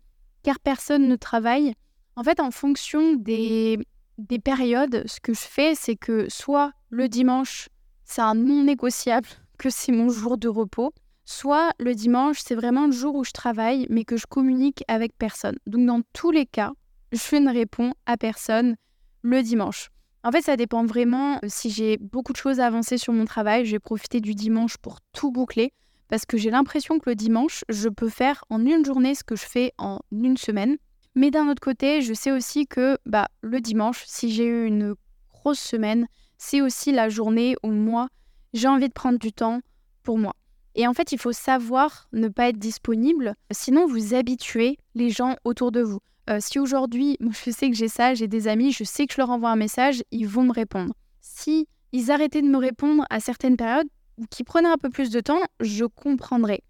car 0.43 0.59
personne 0.59 1.07
ne 1.07 1.15
travaille. 1.15 1.73
En 2.15 2.23
fait, 2.23 2.39
en 2.39 2.51
fonction 2.51 3.13
des, 3.13 3.79
des 4.17 4.39
périodes, 4.39 5.03
ce 5.05 5.19
que 5.19 5.33
je 5.33 5.39
fais, 5.39 5.75
c'est 5.75 5.95
que 5.95 6.27
soit 6.29 6.71
le 6.89 7.07
dimanche, 7.07 7.69
c'est 8.03 8.21
un 8.21 8.35
non 8.35 8.63
négociable, 8.63 9.27
que 9.59 9.69
c'est 9.69 9.91
mon 9.91 10.09
jour 10.09 10.39
de 10.39 10.47
repos, 10.47 10.91
soit 11.25 11.73
le 11.79 11.93
dimanche, 11.93 12.39
c'est 12.43 12.55
vraiment 12.55 12.87
le 12.87 12.91
jour 12.91 13.13
où 13.13 13.23
je 13.23 13.31
travaille, 13.31 13.85
mais 13.91 14.03
que 14.03 14.17
je 14.17 14.25
communique 14.25 14.83
avec 14.87 15.15
personne. 15.15 15.57
Donc, 15.67 15.85
dans 15.85 16.01
tous 16.13 16.31
les 16.31 16.47
cas, 16.47 16.71
je 17.11 17.35
ne 17.35 17.53
réponds 17.53 17.93
à 18.07 18.17
personne 18.17 18.75
le 19.21 19.43
dimanche. 19.43 19.89
En 20.23 20.31
fait, 20.31 20.41
ça 20.41 20.57
dépend 20.57 20.85
vraiment. 20.85 21.35
Euh, 21.43 21.47
si 21.47 21.69
j'ai 21.69 21.97
beaucoup 21.97 22.33
de 22.33 22.37
choses 22.37 22.59
à 22.59 22.65
avancer 22.65 22.97
sur 22.97 23.13
mon 23.13 23.25
travail, 23.25 23.65
je 23.65 23.71
vais 23.71 23.79
profiter 23.79 24.21
du 24.21 24.33
dimanche 24.33 24.77
pour 24.77 24.99
tout 25.13 25.31
boucler 25.31 25.71
parce 26.09 26.25
que 26.25 26.37
j'ai 26.37 26.49
l'impression 26.49 26.99
que 26.99 27.09
le 27.09 27.15
dimanche, 27.15 27.63
je 27.69 27.87
peux 27.87 28.09
faire 28.09 28.43
en 28.49 28.65
une 28.65 28.83
journée 28.83 29.15
ce 29.15 29.23
que 29.23 29.35
je 29.35 29.45
fais 29.45 29.71
en 29.77 29.99
une 30.11 30.37
semaine. 30.37 30.77
Mais 31.15 31.31
d'un 31.31 31.47
autre 31.49 31.61
côté, 31.61 32.01
je 32.01 32.13
sais 32.13 32.31
aussi 32.31 32.65
que 32.65 32.97
bah, 33.05 33.27
le 33.41 33.61
dimanche, 33.61 34.03
si 34.07 34.31
j'ai 34.31 34.45
eu 34.45 34.65
une 34.65 34.95
grosse 35.31 35.59
semaine, 35.59 36.07
c'est 36.37 36.61
aussi 36.61 36.91
la 36.91 37.09
journée 37.09 37.55
où 37.63 37.69
moi, 37.69 38.09
j'ai 38.53 38.67
envie 38.67 38.87
de 38.87 38.93
prendre 38.93 39.19
du 39.19 39.31
temps 39.31 39.61
pour 40.03 40.17
moi. 40.17 40.35
Et 40.75 40.87
en 40.87 40.93
fait, 40.93 41.11
il 41.11 41.19
faut 41.19 41.31
savoir 41.31 42.07
ne 42.13 42.27
pas 42.27 42.49
être 42.49 42.59
disponible, 42.59 43.35
sinon 43.51 43.87
vous 43.87 44.13
habituez 44.13 44.77
les 44.95 45.09
gens 45.09 45.35
autour 45.43 45.71
de 45.71 45.81
vous. 45.81 45.99
Euh, 46.29 46.37
si 46.39 46.59
aujourd'hui, 46.59 47.17
je 47.45 47.51
sais 47.51 47.69
que 47.69 47.75
j'ai 47.75 47.87
ça, 47.87 48.13
j'ai 48.13 48.27
des 48.27 48.47
amis, 48.47 48.71
je 48.71 48.83
sais 48.83 49.07
que 49.07 49.13
je 49.13 49.21
leur 49.21 49.29
envoie 49.29 49.49
un 49.49 49.55
message, 49.55 50.03
ils 50.11 50.27
vont 50.27 50.43
me 50.43 50.53
répondre. 50.53 50.93
Si 51.21 51.67
ils 51.91 52.11
arrêtaient 52.11 52.41
de 52.41 52.47
me 52.47 52.57
répondre 52.57 53.03
à 53.09 53.19
certaines 53.19 53.57
périodes 53.57 53.87
ou 54.17 54.25
qu'ils 54.29 54.45
prenaient 54.45 54.69
un 54.69 54.77
peu 54.77 54.89
plus 54.89 55.09
de 55.09 55.19
temps, 55.19 55.41
je 55.59 55.85
comprendrais. 55.85 56.61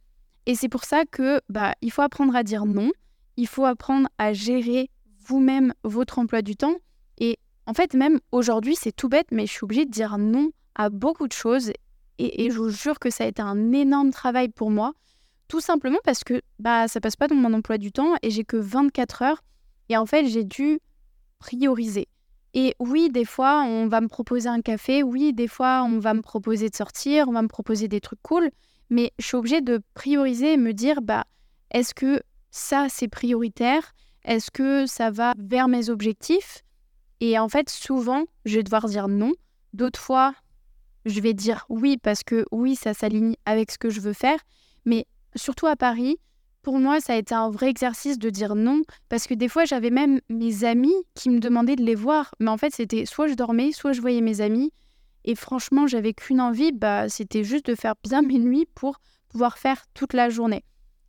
Et 0.46 0.56
c'est 0.56 0.70
pour 0.70 0.86
ça 0.86 1.04
que 1.06 1.42
bah, 1.50 1.74
il 1.82 1.92
faut 1.92 2.02
apprendre 2.02 2.36
à 2.36 2.44
dire 2.44 2.66
non 2.66 2.92
il 3.40 3.48
faut 3.48 3.64
apprendre 3.64 4.10
à 4.18 4.34
gérer 4.34 4.90
vous-même 5.26 5.74
votre 5.86 6.20
emploi 6.20 6.42
du 6.42 6.58
temps. 6.58 6.76
Et 7.20 7.40
en 7.68 7.74
fait, 7.74 7.94
même 7.94 8.20
aujourd'hui, 8.34 8.76
c'est 8.76 8.92
tout 8.92 9.08
bête, 9.08 9.28
mais 9.32 9.46
je 9.46 9.52
suis 9.54 9.64
obligée 9.64 9.86
de 9.86 9.92
dire 9.92 10.18
non 10.18 10.52
à 10.76 10.90
beaucoup 10.90 11.28
de 11.28 11.34
choses. 11.34 11.72
Et, 12.18 12.52
je 12.52 12.58
vous 12.58 12.70
jure 12.70 13.00
que 13.00 13.10
ça 13.10 13.24
a 13.24 13.28
été 13.28 13.42
un 13.42 13.72
énorme 13.72 14.12
travail 14.12 14.50
pour 14.50 14.72
moi, 14.72 14.94
tout 15.48 15.62
simplement 15.62 16.00
parce 16.04 16.24
que 16.24 16.42
bah, 16.60 16.88
ça 16.88 17.00
passe 17.00 17.16
pas 17.16 17.28
dans 17.28 17.36
mon 17.36 17.54
emploi 17.54 17.78
du 17.78 17.92
temps 17.92 18.16
et 18.22 18.30
j'ai 18.30 18.44
que 18.44 18.58
24 18.58 19.22
heures. 19.22 19.44
Et 19.88 19.96
en 19.96 20.06
fait, 20.06 20.26
j'ai 20.28 20.44
dû 20.44 20.80
prioriser. 21.40 22.08
Et 22.54 22.76
oui, 22.80 23.10
des 23.10 23.26
fois, 23.26 23.64
on 23.64 23.88
va 23.88 24.02
me 24.02 24.08
proposer 24.08 24.50
un 24.50 24.62
café. 24.62 25.04
Oui, 25.04 25.34
des 25.34 25.48
fois, 25.48 25.84
on 25.84 26.00
va 26.00 26.14
me 26.14 26.22
proposer 26.22 26.70
de 26.70 26.76
sortir. 26.76 27.28
On 27.30 27.32
va 27.32 27.42
me 27.42 27.48
proposer 27.48 27.88
des 27.88 28.02
trucs 28.02 28.22
cool. 28.22 28.50
Mais 28.90 29.12
je 29.20 29.28
suis 29.28 29.38
obligée 29.38 29.62
de 29.62 29.82
prioriser 29.94 30.54
et 30.54 30.58
me 30.58 30.74
dire, 30.74 31.02
bah, 31.02 31.26
est-ce 31.72 31.94
que 31.94 32.22
ça 32.52 32.88
c'est 32.90 33.08
prioritaire? 33.08 33.94
Est-ce 34.26 34.52
que 34.52 34.86
ça 34.88 35.12
va 35.12 35.34
vers 35.38 35.68
mes 35.68 35.90
objectifs? 35.90 36.64
Et 37.20 37.38
en 37.38 37.50
fait, 37.50 37.70
souvent, 37.70 38.26
je 38.46 38.56
vais 38.56 38.64
devoir 38.64 38.88
dire 38.88 39.08
non. 39.08 39.34
D'autres 39.74 40.00
fois, 40.00 40.34
je 41.06 41.20
vais 41.22 41.34
dire 41.34 41.66
oui 41.70 41.98
parce 41.98 42.24
que 42.24 42.46
oui, 42.52 42.76
ça 42.76 42.94
s'aligne 42.94 43.36
avec 43.46 43.72
ce 43.72 43.78
que 43.78 43.90
je 43.90 44.02
veux 44.02 44.14
faire. 44.14 44.40
Mais 44.86 45.06
surtout 45.36 45.68
à 45.68 45.76
Paris, 45.76 46.18
pour 46.62 46.80
moi, 46.80 47.00
ça 47.00 47.14
a 47.14 47.16
été 47.16 47.34
un 47.34 47.50
vrai 47.50 47.70
exercice 47.70 48.20
de 48.20 48.30
dire 48.30 48.56
non 48.56 48.82
parce 49.08 49.28
que 49.28 49.34
des 49.34 49.48
fois, 49.48 49.66
j'avais 49.66 49.92
même 49.92 50.20
mes 50.30 50.64
amis 50.64 50.94
qui 51.16 51.30
me 51.30 51.40
demandaient 51.40 51.76
de 51.76 51.84
les 51.84 51.96
voir. 51.96 52.34
Mais 52.40 52.50
en 52.50 52.58
fait, 52.58 52.74
c'était 52.74 53.06
soit 53.06 53.28
je 53.28 53.34
dormais, 53.34 53.72
soit 53.72 53.94
je 53.94 54.02
voyais 54.02 54.22
mes 54.22 54.42
amis. 54.42 54.72
Et 55.26 55.36
franchement, 55.36 55.88
j'avais 55.88 56.14
qu'une 56.14 56.42
envie, 56.42 56.72
bah, 56.72 57.10
c'était 57.10 57.44
juste 57.44 57.68
de 57.68 57.76
faire 57.76 57.96
bien 58.04 58.22
mes 58.24 58.40
nuits 58.40 58.68
pour 58.76 59.00
pouvoir 59.30 59.58
faire 59.58 59.86
toute 59.94 60.14
la 60.14 60.30
journée. 60.30 60.64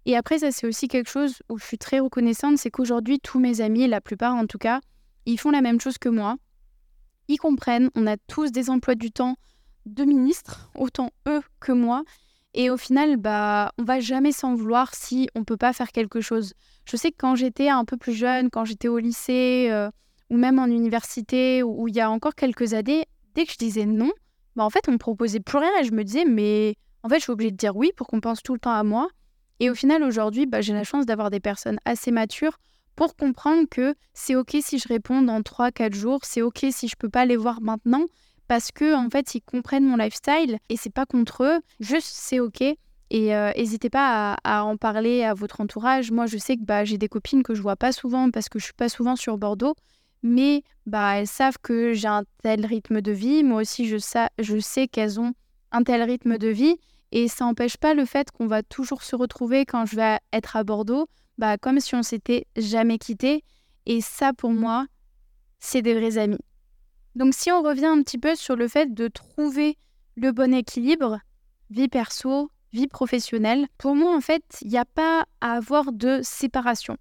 Et 0.06 0.16
après, 0.16 0.38
ça, 0.38 0.50
c'est 0.50 0.66
aussi 0.66 0.88
quelque 0.88 1.10
chose 1.10 1.42
où 1.48 1.58
je 1.58 1.64
suis 1.64 1.78
très 1.78 2.00
reconnaissante, 2.00 2.58
c'est 2.58 2.70
qu'aujourd'hui, 2.70 3.20
tous 3.20 3.38
mes 3.38 3.60
amis, 3.60 3.86
la 3.86 4.00
plupart 4.00 4.34
en 4.34 4.46
tout 4.46 4.58
cas, 4.58 4.80
ils 5.26 5.38
font 5.38 5.50
la 5.50 5.60
même 5.60 5.80
chose 5.80 5.98
que 5.98 6.08
moi. 6.08 6.36
Ils 7.28 7.36
comprennent, 7.36 7.90
on 7.94 8.06
a 8.06 8.16
tous 8.16 8.50
des 8.50 8.70
emplois 8.70 8.94
du 8.94 9.10
temps 9.10 9.36
de 9.86 10.04
ministres, 10.04 10.70
autant 10.74 11.10
eux 11.28 11.42
que 11.60 11.72
moi. 11.72 12.04
Et 12.54 12.70
au 12.70 12.76
final, 12.76 13.16
bah, 13.16 13.72
on 13.78 13.84
va 13.84 14.00
jamais 14.00 14.32
s'en 14.32 14.54
vouloir 14.54 14.94
si 14.94 15.28
on 15.34 15.44
peut 15.44 15.56
pas 15.56 15.72
faire 15.72 15.92
quelque 15.92 16.20
chose. 16.20 16.52
Je 16.84 16.96
sais 16.96 17.12
que 17.12 17.16
quand 17.18 17.36
j'étais 17.36 17.68
un 17.68 17.84
peu 17.84 17.96
plus 17.96 18.12
jeune, 18.12 18.50
quand 18.50 18.64
j'étais 18.64 18.88
au 18.88 18.98
lycée 18.98 19.68
euh, 19.70 19.90
ou 20.30 20.36
même 20.36 20.58
en 20.58 20.66
université, 20.66 21.62
où, 21.62 21.86
il 21.86 21.94
y 21.94 22.00
a 22.00 22.10
encore 22.10 22.34
quelques 22.34 22.74
années, 22.74 23.04
dès 23.34 23.46
que 23.46 23.52
je 23.52 23.58
disais 23.58 23.86
non, 23.86 24.10
bah, 24.56 24.64
en 24.64 24.70
fait, 24.70 24.88
on 24.88 24.92
me 24.92 24.98
proposait 24.98 25.40
plus 25.40 25.58
rien 25.58 25.70
et 25.80 25.84
je 25.84 25.92
me 25.92 26.02
disais, 26.02 26.24
mais 26.24 26.74
en 27.02 27.08
fait, 27.08 27.16
je 27.16 27.22
suis 27.22 27.32
obligée 27.32 27.52
de 27.52 27.56
dire 27.56 27.76
oui 27.76 27.92
pour 27.96 28.08
qu'on 28.08 28.20
pense 28.20 28.42
tout 28.42 28.54
le 28.54 28.60
temps 28.60 28.74
à 28.74 28.82
moi. 28.82 29.08
Et 29.60 29.70
au 29.70 29.74
final, 29.74 30.02
aujourd'hui, 30.02 30.46
bah, 30.46 30.60
j'ai 30.60 30.72
la 30.72 30.84
chance 30.84 31.06
d'avoir 31.06 31.30
des 31.30 31.40
personnes 31.40 31.78
assez 31.84 32.10
matures 32.10 32.58
pour 32.96 33.14
comprendre 33.14 33.68
que 33.70 33.94
c'est 34.12 34.34
OK 34.34 34.56
si 34.60 34.78
je 34.78 34.88
réponds 34.88 35.22
dans 35.22 35.40
3-4 35.40 35.94
jours, 35.94 36.20
c'est 36.24 36.42
OK 36.42 36.66
si 36.70 36.88
je 36.88 36.96
peux 36.96 37.08
pas 37.08 37.24
les 37.24 37.36
voir 37.36 37.60
maintenant, 37.60 38.04
parce 38.50 38.72
que 38.72 38.96
en 38.96 39.08
fait, 39.08 39.36
ils 39.36 39.42
comprennent 39.42 39.84
mon 39.84 39.96
lifestyle 39.96 40.58
et 40.70 40.76
c'est 40.76 40.92
pas 40.92 41.06
contre 41.06 41.44
eux, 41.44 41.60
juste 41.78 42.08
c'est 42.10 42.40
OK. 42.40 42.62
Et 42.62 42.76
euh, 43.12 43.52
n'hésitez 43.56 43.90
pas 43.90 44.36
à, 44.42 44.64
en 44.64 44.76
parler 44.76 45.22
à 45.22 45.34
votre 45.34 45.60
entourage. 45.60 46.10
Moi, 46.10 46.26
je 46.26 46.36
sais 46.36 46.56
que 46.56 46.64
bah, 46.64 46.84
j'ai 46.84 46.98
des 46.98 47.06
copines 47.06 47.44
que 47.44 47.54
je 47.54 47.62
vois 47.62 47.76
pas 47.76 47.92
souvent 47.92 48.28
parce 48.32 48.48
que 48.48 48.58
je 48.58 48.64
suis 48.64 48.72
pas 48.72 48.88
souvent 48.88 49.14
sur 49.14 49.38
Bordeaux, 49.38 49.76
mais 50.24 50.64
bah, 50.84 51.12
elles 51.14 51.28
savent 51.28 51.58
que 51.62 51.92
j'ai 51.92 52.08
un 52.08 52.24
tel 52.42 52.66
rythme 52.66 53.00
de 53.00 53.12
vie. 53.12 53.44
Moi 53.44 53.60
aussi, 53.60 53.86
je, 53.86 53.98
je 54.40 54.58
sais 54.58 54.88
qu'elles 54.88 55.20
ont 55.20 55.32
un 55.70 55.84
tel 55.84 56.02
rythme 56.02 56.36
de 56.36 56.48
vie. 56.48 56.74
Et 57.12 57.28
ça 57.28 57.44
n'empêche 57.44 57.76
pas 57.76 57.94
le 57.94 58.04
fait 58.04 58.32
qu'on 58.32 58.48
va 58.48 58.64
toujours 58.64 59.04
se 59.04 59.14
retrouver 59.14 59.64
quand 59.64 59.86
je 59.86 59.94
vais 59.94 60.18
être 60.32 60.56
à 60.56 60.64
Bordeaux, 60.64 61.06
bah, 61.38 61.56
comme 61.56 61.78
si 61.78 61.94
on 61.94 62.02
s'était 62.02 62.48
jamais 62.56 62.98
quitté. 62.98 63.44
Et 63.86 64.00
ça, 64.00 64.32
pour 64.32 64.50
moi, 64.50 64.86
c'est 65.60 65.82
des 65.82 65.94
vrais 65.94 66.18
amis. 66.18 66.40
Donc 67.14 67.34
si 67.34 67.50
on 67.50 67.62
revient 67.62 67.86
un 67.86 68.02
petit 68.02 68.18
peu 68.18 68.34
sur 68.34 68.56
le 68.56 68.68
fait 68.68 68.94
de 68.94 69.08
trouver 69.08 69.76
le 70.16 70.32
bon 70.32 70.54
équilibre, 70.54 71.18
vie 71.70 71.88
perso, 71.88 72.50
vie 72.72 72.86
professionnelle, 72.86 73.66
pour 73.78 73.94
moi, 73.94 74.14
en 74.14 74.20
fait, 74.20 74.44
il 74.62 74.68
n'y 74.68 74.78
a 74.78 74.84
pas 74.84 75.24
à 75.40 75.52
avoir 75.52 75.92
de 75.92 76.20
séparation. 76.22 76.96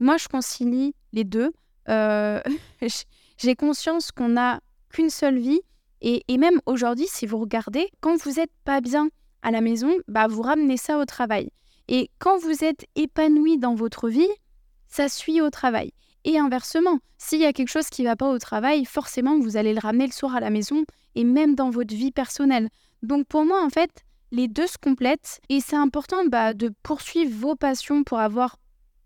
Moi, 0.00 0.16
je 0.16 0.28
concilie 0.28 0.94
les 1.12 1.24
deux. 1.24 1.52
Euh, 1.88 2.40
j'ai 3.38 3.54
conscience 3.54 4.10
qu'on 4.10 4.30
n'a 4.30 4.60
qu'une 4.90 5.10
seule 5.10 5.38
vie. 5.38 5.60
Et, 6.00 6.24
même 6.36 6.60
aujourd'hui, 6.66 7.06
si 7.08 7.26
vous 7.26 7.38
regardez, 7.38 7.88
quand 8.00 8.16
vous 8.16 8.32
n'êtes 8.32 8.50
pas 8.64 8.80
bien 8.80 9.08
à 9.42 9.52
la 9.52 9.60
maison, 9.60 9.92
bah, 10.08 10.26
vous 10.26 10.42
ramenez 10.42 10.76
ça 10.76 10.98
au 10.98 11.04
travail. 11.04 11.50
Et 11.86 12.10
quand 12.18 12.38
vous 12.38 12.64
êtes 12.64 12.86
épanoui 12.96 13.58
dans 13.58 13.76
votre 13.76 14.08
vie, 14.08 14.28
ça 14.88 15.08
suit 15.08 15.40
au 15.40 15.50
travail. 15.50 15.92
Et 16.24 16.38
inversement, 16.38 16.98
s'il 17.18 17.40
y 17.40 17.44
a 17.44 17.52
quelque 17.52 17.70
chose 17.70 17.88
qui 17.88 18.02
ne 18.02 18.08
va 18.08 18.16
pas 18.16 18.28
au 18.28 18.38
travail, 18.38 18.84
forcément, 18.84 19.38
vous 19.38 19.56
allez 19.56 19.74
le 19.74 19.80
ramener 19.80 20.06
le 20.06 20.12
soir 20.12 20.36
à 20.36 20.40
la 20.40 20.50
maison 20.50 20.84
et 21.14 21.24
même 21.24 21.54
dans 21.54 21.70
votre 21.70 21.94
vie 21.94 22.12
personnelle. 22.12 22.68
Donc 23.02 23.26
pour 23.26 23.44
moi, 23.44 23.64
en 23.64 23.70
fait, 23.70 24.04
les 24.30 24.48
deux 24.48 24.66
se 24.66 24.78
complètent 24.78 25.40
et 25.48 25.60
c'est 25.60 25.76
important 25.76 26.24
bah, 26.26 26.54
de 26.54 26.72
poursuivre 26.82 27.34
vos 27.36 27.56
passions 27.56 28.04
pour 28.04 28.18
avoir 28.18 28.56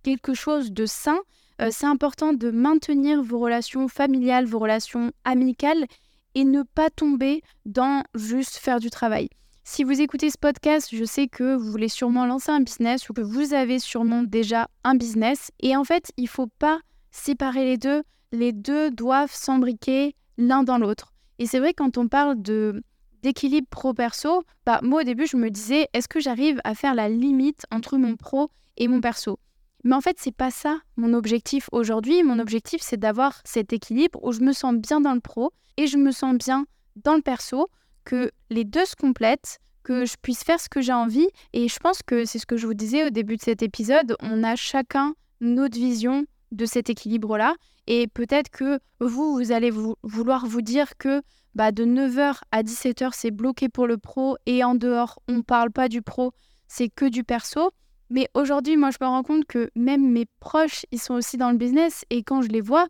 quelque 0.03 0.35
chose 0.35 0.73
de 0.73 0.87
sain. 0.87 1.19
Euh, 1.61 1.71
c'est 1.73 1.87
important 1.87 2.33
de 2.33 2.51
maintenir 2.51 3.23
vos 3.23 3.39
relations 3.39 3.89
familiales, 3.89 4.45
vos 4.45 4.59
relations 4.59 5.11
amicales 5.25 5.87
et 6.35 6.45
ne 6.45 6.63
pas 6.63 6.91
tomber 6.91 7.43
dans 7.65 8.05
juste 8.15 8.57
faire 8.57 8.79
du 8.79 8.91
travail. 8.91 9.31
Si 9.65 9.83
vous 9.83 10.01
écoutez 10.01 10.31
ce 10.31 10.39
podcast, 10.39 10.91
je 10.93 11.05
sais 11.05 11.27
que 11.27 11.57
vous 11.57 11.73
voulez 11.73 11.89
sûrement 11.89 12.25
lancer 12.25 12.53
un 12.53 12.61
business 12.61 13.09
ou 13.09 13.15
que 13.15 13.23
vous 13.23 13.53
avez 13.53 13.81
sûrement 13.81 14.23
déjà 14.23 14.69
un 14.85 14.95
business. 14.95 15.51
Et 15.59 15.77
en 15.77 15.83
fait, 15.83 16.13
il 16.17 16.25
ne 16.25 16.29
faut 16.29 16.47
pas 16.61 16.79
séparer 17.17 17.65
les 17.65 17.79
deux. 17.79 18.03
Les 18.33 18.53
deux 18.53 18.91
doivent 18.91 19.35
s'embriquer 19.35 20.15
l'un 20.39 20.63
dans 20.63 20.79
l'autre. 20.79 21.13
Et 21.39 21.47
c'est 21.47 21.59
vrai, 21.59 21.75
quand 21.75 21.99
on 21.99 22.09
parle 22.09 22.41
de 22.41 22.83
d'équilibre 23.23 23.67
pro-perso, 23.69 24.43
bah, 24.65 24.79
moi 24.83 25.01
au 25.01 25.05
début, 25.05 25.27
je 25.27 25.37
me 25.37 25.51
disais, 25.51 25.89
est-ce 25.93 26.07
que 26.07 26.21
j'arrive 26.21 26.61
à 26.63 26.75
faire 26.75 26.95
la 26.95 27.09
limite 27.09 27.65
entre 27.73 27.97
mon 27.97 28.15
pro 28.15 28.51
et 28.77 28.87
mon 28.87 29.01
perso? 29.01 29.41
Mais 29.83 29.95
en 29.95 30.01
fait, 30.01 30.17
c'est 30.21 30.35
pas 30.35 30.51
ça 30.51 30.79
mon 30.97 31.13
objectif 31.13 31.69
aujourd'hui. 31.73 32.23
Mon 32.23 32.39
objectif, 32.39 32.81
c'est 32.83 32.97
d'avoir 32.97 33.41
cet 33.45 33.73
équilibre 33.73 34.23
où 34.23 34.33
je 34.33 34.41
me 34.41 34.53
sens 34.53 34.75
bien 34.75 35.01
dans 35.01 35.15
le 35.15 35.21
pro 35.21 35.53
et 35.77 35.87
je 35.87 35.97
me 35.97 36.13
sens 36.13 36.37
bien 36.37 36.67
dans 36.97 37.15
le 37.15 37.23
perso, 37.23 37.69
que 38.05 38.31
les 38.51 38.65
deux 38.65 38.85
se 38.85 38.97
complètent, 38.97 39.59
que 39.83 40.05
je 40.05 40.15
puisse 40.21 40.45
faire 40.45 40.61
ce 40.61 40.69
que 40.69 40.81
j'ai 40.81 40.93
envie. 40.93 41.29
Et 41.53 41.69
je 41.69 41.79
pense 41.79 42.03
que 42.03 42.25
c'est 42.25 42.39
ce 42.39 42.47
que 42.47 42.57
je 42.57 42.67
vous 42.67 42.75
disais 42.75 43.07
au 43.07 43.11
début 43.11 43.37
de 43.37 43.43
cet 43.43 43.63
épisode. 43.63 44.17
On 44.21 44.43
a 44.45 44.57
chacun 44.57 45.15
notre 45.41 45.77
vision 45.77 46.27
de 46.53 46.67
cet 46.67 46.91
équilibre-là. 46.91 47.55
Et 47.87 48.07
peut-être 48.09 48.51
que 48.51 48.79
vous, 49.01 49.35
vous 49.35 49.53
allez 49.53 49.71
vouloir 50.03 50.47
vous 50.47 50.63
dire 50.63 50.97
que 50.99 51.23
bah, 51.55 51.73
de 51.73 51.85
9h 51.85 52.41
à 52.53 52.63
17h, 52.63 53.11
c'est 53.15 53.31
bloqué 53.31 53.69
pour 53.69 53.87
le 53.87 53.97
pro 53.97 54.37
et 54.47 54.63
en 54.63 54.75
dehors, 54.75 55.19
on 55.29 55.39
ne 55.39 55.43
parle 55.43 55.71
pas 55.71 55.89
du 55.89 56.03
pro, 56.03 56.33
c'est 56.69 56.89
que 56.89 57.07
du 57.07 57.25
perso. 57.25 57.71
Mais 58.11 58.29
aujourd'hui, 58.35 58.77
moi, 58.77 58.91
je 58.91 58.99
me 59.01 59.07
rends 59.07 59.23
compte 59.23 59.47
que 59.47 59.71
même 59.75 60.11
mes 60.11 60.27
proches, 60.41 60.85
ils 60.93 61.01
sont 61.01 61.15
aussi 61.15 61.37
dans 61.37 61.51
le 61.51 61.57
business 61.57 62.05
et 62.11 62.23
quand 62.23 62.43
je 62.43 62.49
les 62.49 62.61
vois, 62.61 62.87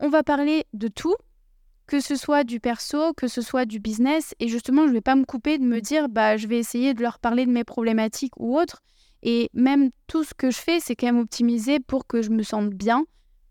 on 0.00 0.08
va 0.08 0.22
parler 0.22 0.64
de 0.72 0.88
tout, 0.88 1.14
que 1.86 2.00
ce 2.00 2.16
soit 2.16 2.44
du 2.44 2.60
perso, 2.60 3.12
que 3.14 3.28
ce 3.28 3.40
soit 3.40 3.64
du 3.64 3.80
business. 3.80 4.34
Et 4.40 4.48
justement, 4.48 4.82
je 4.82 4.88
ne 4.88 4.94
vais 4.94 5.00
pas 5.00 5.16
me 5.16 5.24
couper 5.24 5.58
de 5.58 5.64
me 5.64 5.80
dire, 5.80 6.08
bah, 6.08 6.36
je 6.36 6.46
vais 6.46 6.58
essayer 6.58 6.94
de 6.94 7.02
leur 7.02 7.18
parler 7.18 7.46
de 7.46 7.50
mes 7.50 7.64
problématiques 7.64 8.34
ou 8.36 8.58
autres. 8.58 8.82
Et 9.22 9.50
même 9.52 9.90
tout 10.06 10.24
ce 10.24 10.34
que 10.34 10.50
je 10.50 10.58
fais, 10.58 10.80
c'est 10.80 10.94
quand 10.94 11.06
même 11.06 11.18
optimiser 11.18 11.80
pour 11.80 12.06
que 12.06 12.22
je 12.22 12.30
me 12.30 12.42
sente 12.42 12.70
bien 12.70 13.04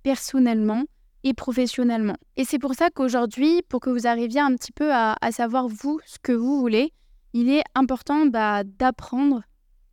personnellement 0.04 0.84
et 1.24 1.34
professionnellement. 1.34 2.16
Et 2.38 2.46
c'est 2.46 2.60
pour 2.60 2.74
ça 2.74 2.90
qu'aujourd'hui, 2.90 3.62
pour 3.68 3.82
que 3.82 3.90
vous 3.90 4.08
arriviez 4.08 4.40
un 4.40 4.56
petit 4.56 4.72
peu 4.72 4.94
à, 4.94 5.16
savoir 5.32 5.68
vous 5.68 6.00
ce 6.06 6.18
que 6.22 6.32
vous 6.32 6.60
voulez, 6.60 6.94
il 7.34 7.50
est 7.50 7.64
important 7.76 8.26
bah, 8.26 8.64
d'apprendre 8.64 9.44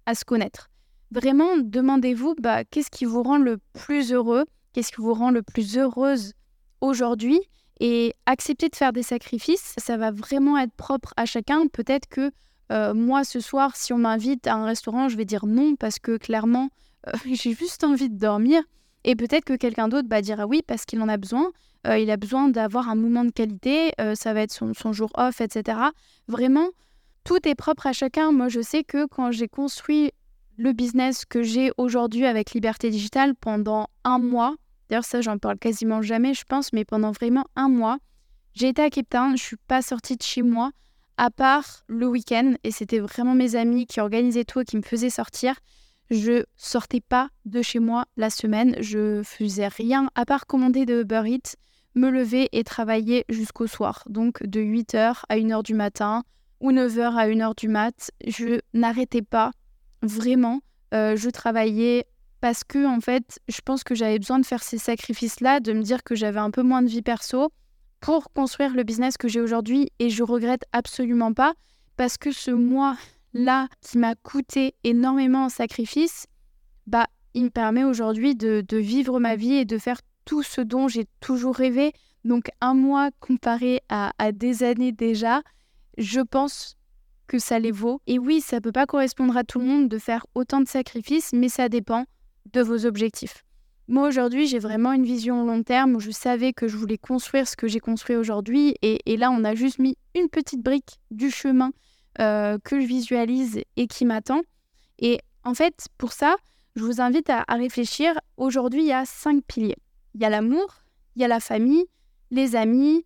à 0.06 0.14
se 0.14 0.24
connaître. 0.24 0.70
Vraiment, 1.10 1.56
demandez-vous 1.58 2.34
bah, 2.40 2.64
qu'est-ce 2.64 2.90
qui 2.90 3.04
vous 3.04 3.22
rend 3.22 3.38
le 3.38 3.58
plus 3.72 4.12
heureux, 4.12 4.44
qu'est-ce 4.72 4.92
qui 4.92 5.00
vous 5.00 5.14
rend 5.14 5.30
le 5.30 5.42
plus 5.42 5.76
heureuse 5.76 6.32
aujourd'hui? 6.80 7.40
Et 7.80 8.14
accepter 8.26 8.68
de 8.68 8.76
faire 8.76 8.92
des 8.92 9.02
sacrifices, 9.02 9.74
ça 9.78 9.96
va 9.96 10.12
vraiment 10.12 10.56
être 10.58 10.74
propre 10.74 11.12
à 11.16 11.26
chacun. 11.26 11.66
Peut-être 11.66 12.08
que 12.08 12.30
euh, 12.74 12.94
moi, 12.94 13.24
ce 13.24 13.40
soir, 13.40 13.76
si 13.76 13.92
on 13.92 13.98
m'invite 13.98 14.46
à 14.46 14.54
un 14.54 14.64
restaurant, 14.64 15.08
je 15.08 15.16
vais 15.16 15.24
dire 15.24 15.46
non 15.46 15.76
parce 15.76 15.98
que 15.98 16.16
clairement, 16.16 16.70
euh, 17.06 17.12
j'ai 17.32 17.54
juste 17.54 17.84
envie 17.84 18.10
de 18.10 18.18
dormir. 18.18 18.62
Et 19.04 19.16
peut-être 19.16 19.44
que 19.44 19.54
quelqu'un 19.54 19.88
d'autre 19.88 20.08
bah, 20.08 20.22
dira 20.22 20.46
oui 20.46 20.62
parce 20.66 20.84
qu'il 20.84 21.00
en 21.02 21.08
a 21.08 21.16
besoin. 21.16 21.50
Euh, 21.86 21.98
il 21.98 22.10
a 22.10 22.16
besoin 22.16 22.48
d'avoir 22.48 22.88
un 22.88 22.94
moment 22.94 23.24
de 23.24 23.30
qualité, 23.30 23.92
ça 24.14 24.32
va 24.32 24.40
être 24.40 24.52
son, 24.52 24.72
son, 24.72 24.94
jour 24.94 25.10
off, 25.18 25.42
etc. 25.42 25.78
Vraiment, 26.28 26.68
tout 27.24 27.46
est 27.46 27.54
propre 27.54 27.86
à 27.86 27.92
chacun. 27.92 28.32
Moi, 28.32 28.48
je 28.48 28.62
sais 28.62 28.84
que 28.84 29.06
quand 29.06 29.30
j'ai 29.30 29.48
construit 29.48 30.10
le 30.56 30.72
business 30.72 31.24
que 31.24 31.42
j'ai 31.42 31.72
aujourd'hui 31.76 32.26
avec 32.26 32.52
Liberté 32.52 32.90
Digitale 32.90 33.34
pendant 33.34 33.88
un 34.04 34.18
mois. 34.18 34.54
D'ailleurs, 34.88 35.04
ça, 35.04 35.20
j'en 35.20 35.38
parle 35.38 35.58
quasiment 35.58 36.02
jamais, 36.02 36.34
je 36.34 36.44
pense, 36.44 36.72
mais 36.72 36.84
pendant 36.84 37.10
vraiment 37.10 37.44
un 37.56 37.68
mois, 37.68 37.98
j'ai 38.54 38.68
été 38.68 38.82
à 38.82 38.90
Cape 38.90 39.08
Town, 39.08 39.36
je 39.36 39.42
suis 39.42 39.56
pas 39.68 39.82
sortie 39.82 40.16
de 40.16 40.22
chez 40.22 40.42
moi, 40.42 40.70
à 41.16 41.30
part 41.30 41.84
le 41.86 42.06
week-end, 42.06 42.54
et 42.64 42.70
c'était 42.70 42.98
vraiment 42.98 43.34
mes 43.34 43.56
amis 43.56 43.86
qui 43.86 44.00
organisaient 44.00 44.44
tout 44.44 44.60
et 44.60 44.64
qui 44.64 44.76
me 44.76 44.82
faisaient 44.82 45.10
sortir. 45.10 45.56
Je 46.10 46.44
sortais 46.56 47.00
pas 47.00 47.30
de 47.44 47.62
chez 47.62 47.78
moi 47.78 48.04
la 48.16 48.30
semaine, 48.30 48.76
je 48.80 49.22
faisais 49.24 49.68
rien 49.68 50.10
à 50.14 50.24
part 50.24 50.46
commander 50.46 50.84
de 50.86 51.00
Uber 51.02 51.22
Eats, 51.26 51.56
me 51.94 52.10
lever 52.10 52.48
et 52.52 52.64
travailler 52.64 53.24
jusqu'au 53.28 53.66
soir. 53.66 54.04
Donc 54.08 54.42
de 54.42 54.60
8h 54.60 55.22
à 55.28 55.36
1h 55.36 55.62
du 55.62 55.74
matin 55.74 56.24
ou 56.60 56.72
9h 56.72 57.14
à 57.14 57.28
1h 57.28 57.56
du 57.56 57.68
mat, 57.68 58.10
je 58.26 58.60
n'arrêtais 58.72 59.22
pas 59.22 59.52
vraiment, 60.02 60.60
euh, 60.92 61.16
je 61.16 61.30
travaillais 61.30 62.06
parce 62.40 62.62
que, 62.62 62.86
en 62.86 63.00
fait, 63.00 63.40
je 63.48 63.60
pense 63.64 63.84
que 63.84 63.94
j'avais 63.94 64.18
besoin 64.18 64.38
de 64.38 64.44
faire 64.44 64.62
ces 64.62 64.76
sacrifices-là, 64.76 65.60
de 65.60 65.72
me 65.72 65.80
dire 65.80 66.02
que 66.04 66.14
j'avais 66.14 66.40
un 66.40 66.50
peu 66.50 66.62
moins 66.62 66.82
de 66.82 66.88
vie 66.88 67.00
perso 67.00 67.50
pour 68.04 68.30
construire 68.34 68.74
le 68.74 68.82
business 68.82 69.16
que 69.16 69.28
j'ai 69.28 69.40
aujourd'hui. 69.40 69.88
Et 69.98 70.10
je 70.10 70.22
regrette 70.22 70.64
absolument 70.72 71.32
pas 71.32 71.54
parce 71.96 72.18
que 72.18 72.32
ce 72.32 72.50
mois-là 72.50 73.68
qui 73.80 73.96
m'a 73.96 74.14
coûté 74.14 74.74
énormément 74.84 75.46
en 75.46 75.48
sacrifice, 75.48 76.26
bah, 76.86 77.06
il 77.32 77.44
me 77.44 77.48
permet 77.48 77.82
aujourd'hui 77.82 78.34
de, 78.34 78.62
vivre 78.76 79.20
ma 79.20 79.36
vie 79.36 79.54
et 79.54 79.64
de 79.64 79.78
faire 79.78 80.00
tout 80.26 80.42
ce 80.42 80.60
dont 80.60 80.86
j'ai 80.86 81.06
toujours 81.20 81.56
rêvé. 81.56 81.94
Donc 82.26 82.50
un 82.60 82.74
mois 82.74 83.08
comparé 83.20 83.80
à, 83.88 84.12
à 84.18 84.32
des 84.32 84.64
années 84.64 84.92
déjà, 84.92 85.40
je 85.96 86.20
pense 86.20 86.76
que 87.26 87.38
ça 87.38 87.58
les 87.58 87.72
vaut. 87.72 88.02
Et 88.06 88.18
oui, 88.18 88.42
ça 88.42 88.60
peut 88.60 88.70
pas 88.70 88.84
correspondre 88.84 89.34
à 89.34 89.44
tout 89.44 89.60
le 89.60 89.64
monde 89.64 89.88
de 89.88 89.98
faire 89.98 90.26
autant 90.34 90.60
de 90.60 90.68
sacrifices, 90.68 91.32
mais 91.32 91.48
ça 91.48 91.70
dépend 91.70 92.04
de 92.52 92.60
vos 92.60 92.84
objectifs. 92.84 93.43
Moi, 93.86 94.08
aujourd'hui, 94.08 94.46
j'ai 94.46 94.58
vraiment 94.58 94.92
une 94.92 95.04
vision 95.04 95.44
long 95.44 95.62
terme 95.62 95.94
où 95.96 96.00
je 96.00 96.10
savais 96.10 96.54
que 96.54 96.68
je 96.68 96.76
voulais 96.76 96.96
construire 96.96 97.46
ce 97.46 97.54
que 97.54 97.68
j'ai 97.68 97.80
construit 97.80 98.16
aujourd'hui. 98.16 98.76
Et, 98.80 99.16
là, 99.18 99.30
on 99.30 99.44
a 99.44 99.54
juste 99.54 99.78
mis 99.78 99.98
une 100.14 100.30
petite 100.30 100.62
brique 100.62 101.00
du 101.10 101.30
chemin 101.30 101.70
euh, 102.18 102.58
que 102.64 102.80
je 102.80 102.86
visualise 102.86 103.60
et 103.76 103.86
qui 103.86 104.06
m'attend. 104.06 104.40
Et 104.98 105.18
en 105.44 105.52
fait, 105.52 105.88
pour 105.98 106.12
ça, 106.12 106.36
je 106.76 106.82
vous 106.82 107.02
invite 107.02 107.28
à, 107.28 107.44
réfléchir. 107.50 108.14
Aujourd'hui, 108.38 108.82
il 108.82 108.86
y 108.86 108.92
a 108.92 109.04
cinq 109.04 109.44
piliers. 109.46 109.76
Il 110.14 110.22
y 110.22 110.24
a 110.24 110.30
l'amour, 110.30 110.82
il 111.16 111.22
y 111.22 111.24
a 111.26 111.28
la 111.28 111.40
famille, 111.40 111.84
les 112.30 112.56
amis, 112.56 113.04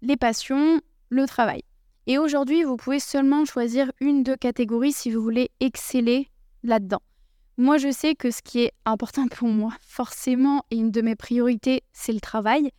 les 0.00 0.16
passions, 0.16 0.80
le 1.10 1.26
travail. 1.26 1.62
Et 2.06 2.16
aujourd'hui, 2.16 2.62
vous 2.62 2.76
pouvez 2.76 3.00
seulement 3.00 3.44
choisir 3.44 3.92
une 4.00 4.22
de 4.22 4.34
catégories 4.34 4.92
si 4.92 5.10
vous 5.10 5.20
voulez 5.20 5.50
exceller 5.60 6.30
là-dedans. 6.62 7.02
Moi, 7.58 7.78
je 7.78 7.90
sais 7.90 8.14
que 8.14 8.30
ce 8.30 8.42
qui 8.42 8.60
est 8.60 8.72
important 8.84 9.28
pour 9.28 9.48
moi, 9.48 9.72
forcément, 9.80 10.64
et 10.70 10.76
une 10.76 10.90
de 10.90 11.00
mes 11.00 11.16
priorités, 11.16 11.82
c'est 11.92 12.12
le 12.12 12.20
travail. 12.20 12.70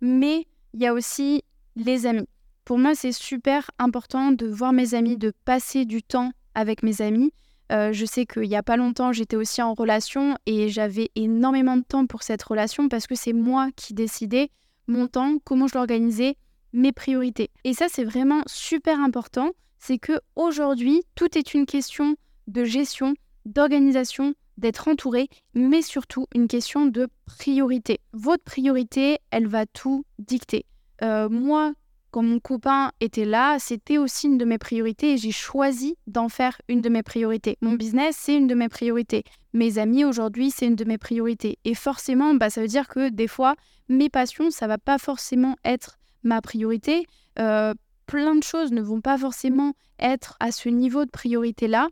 Mais 0.00 0.46
il 0.72 0.80
y 0.80 0.86
a 0.86 0.94
aussi 0.94 1.42
les 1.76 2.06
amis. 2.06 2.28
Pour 2.64 2.78
moi, 2.78 2.94
c'est 2.94 3.12
super 3.12 3.70
important 3.78 4.32
de 4.32 4.46
voir 4.46 4.72
mes 4.72 4.94
amis, 4.94 5.18
de 5.18 5.32
passer 5.44 5.84
du 5.84 6.02
temps 6.02 6.32
avec 6.54 6.82
mes 6.82 7.02
amis. 7.02 7.32
Euh, 7.72 7.92
je 7.92 8.06
sais 8.06 8.24
qu'il 8.24 8.48
n'y 8.48 8.56
a 8.56 8.62
pas 8.62 8.76
longtemps, 8.76 9.12
j'étais 9.12 9.36
aussi 9.36 9.60
en 9.60 9.74
relation 9.74 10.36
et 10.46 10.68
j'avais 10.68 11.10
énormément 11.14 11.76
de 11.76 11.82
temps 11.82 12.06
pour 12.06 12.22
cette 12.22 12.42
relation 12.42 12.88
parce 12.88 13.06
que 13.06 13.14
c'est 13.14 13.32
moi 13.32 13.68
qui 13.76 13.94
décidais 13.94 14.50
mon 14.86 15.06
temps, 15.06 15.38
comment 15.44 15.66
je 15.66 15.74
l'organisais, 15.74 16.36
mes 16.72 16.92
priorités. 16.92 17.50
Et 17.64 17.74
ça, 17.74 17.86
c'est 17.90 18.04
vraiment 18.04 18.42
super 18.46 19.00
important. 19.00 19.50
C'est 19.78 19.98
que 19.98 20.20
aujourd'hui, 20.36 21.02
tout 21.14 21.38
est 21.38 21.54
une 21.54 21.66
question 21.66 22.16
de 22.48 22.64
gestion, 22.64 23.14
d'organisation, 23.44 24.34
d'être 24.58 24.88
entouré, 24.88 25.28
mais 25.54 25.82
surtout 25.82 26.26
une 26.34 26.48
question 26.48 26.86
de 26.86 27.08
priorité. 27.26 28.00
Votre 28.12 28.44
priorité, 28.44 29.18
elle 29.30 29.46
va 29.46 29.66
tout 29.66 30.04
dicter. 30.18 30.64
Euh, 31.02 31.28
moi, 31.28 31.72
quand 32.14 32.22
mon 32.22 32.38
copain 32.38 32.92
était 33.00 33.24
là, 33.24 33.58
c'était 33.58 33.98
aussi 33.98 34.28
une 34.28 34.38
de 34.38 34.44
mes 34.44 34.58
priorités 34.58 35.14
et 35.14 35.16
j'ai 35.16 35.32
choisi 35.32 35.96
d'en 36.06 36.28
faire 36.28 36.60
une 36.68 36.80
de 36.80 36.88
mes 36.88 37.02
priorités. 37.02 37.58
Mon 37.60 37.72
business, 37.72 38.16
c'est 38.16 38.36
une 38.36 38.46
de 38.46 38.54
mes 38.54 38.68
priorités. 38.68 39.24
Mes 39.52 39.78
amis 39.78 40.04
aujourd'hui, 40.04 40.52
c'est 40.52 40.66
une 40.66 40.76
de 40.76 40.84
mes 40.84 40.96
priorités. 40.96 41.58
Et 41.64 41.74
forcément, 41.74 42.34
bah, 42.34 42.50
ça 42.50 42.60
veut 42.60 42.68
dire 42.68 42.86
que 42.86 43.08
des 43.08 43.26
fois, 43.26 43.56
mes 43.88 44.10
passions, 44.10 44.52
ça 44.52 44.68
va 44.68 44.78
pas 44.78 44.98
forcément 44.98 45.56
être 45.64 45.98
ma 46.22 46.40
priorité. 46.40 47.04
Euh, 47.40 47.74
plein 48.06 48.36
de 48.36 48.44
choses 48.44 48.70
ne 48.70 48.80
vont 48.80 49.00
pas 49.00 49.18
forcément 49.18 49.72
être 49.98 50.36
à 50.38 50.52
ce 50.52 50.68
niveau 50.68 51.04
de 51.04 51.10
priorité-là. 51.10 51.88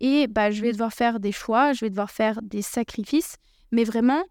Et 0.00 0.26
bah, 0.26 0.50
je 0.50 0.62
vais 0.62 0.72
devoir 0.72 0.92
faire 0.92 1.20
des 1.20 1.32
choix, 1.32 1.72
je 1.72 1.84
vais 1.84 1.90
devoir 1.90 2.10
faire 2.10 2.40
des 2.42 2.62
sacrifices. 2.62 3.36
Mais 3.72 3.84
vraiment, 3.84 4.22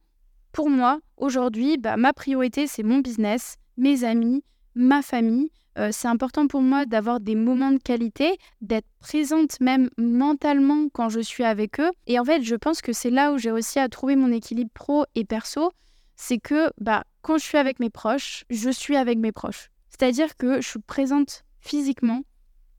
pour 0.52 0.70
moi, 0.70 1.00
aujourd'hui, 1.18 1.78
bah, 1.78 1.98
ma 1.98 2.14
priorité, 2.14 2.68
c'est 2.68 2.84
mon 2.84 3.00
business, 3.00 3.58
mes 3.78 4.04
amis, 4.04 4.44
ma 4.76 5.02
famille. 5.02 5.50
Euh, 5.78 5.90
c'est 5.92 6.08
important 6.08 6.48
pour 6.48 6.62
moi 6.62 6.86
d'avoir 6.86 7.20
des 7.20 7.36
moments 7.36 7.72
de 7.72 7.78
qualité, 7.78 8.38
d'être 8.62 8.88
présente 9.00 9.60
même 9.60 9.90
mentalement 9.98 10.88
quand 10.94 11.10
je 11.10 11.20
suis 11.20 11.44
avec 11.44 11.80
eux. 11.80 11.92
Et 12.08 12.18
en 12.20 12.24
fait, 12.24 12.42
je 12.44 12.56
pense 12.56 12.82
que 12.82 12.94
c'est 12.94 13.10
là 13.10 13.34
où 13.34 13.38
j'ai 13.38 13.52
aussi 13.52 13.80
à 13.80 13.90
trouver 13.90 14.16
mon 14.16 14.32
équilibre 14.32 14.72
pro 14.74 15.06
et 15.16 15.26
perso, 15.26 15.72
c'est 16.16 16.40
que 16.40 16.70
bah, 16.80 17.04
quand 17.22 17.38
je 17.38 17.44
suis 17.44 17.58
avec 17.58 17.80
mes 17.80 17.90
proches, 17.90 18.46
je 18.50 18.70
suis 18.70 18.96
avec 18.96 19.18
mes 19.18 19.34
proches. 19.34 19.70
C'est-à-dire 19.90 20.38
que 20.38 20.62
je 20.62 20.68
suis 20.68 20.80
présente 20.80 21.44
physiquement, 21.60 22.22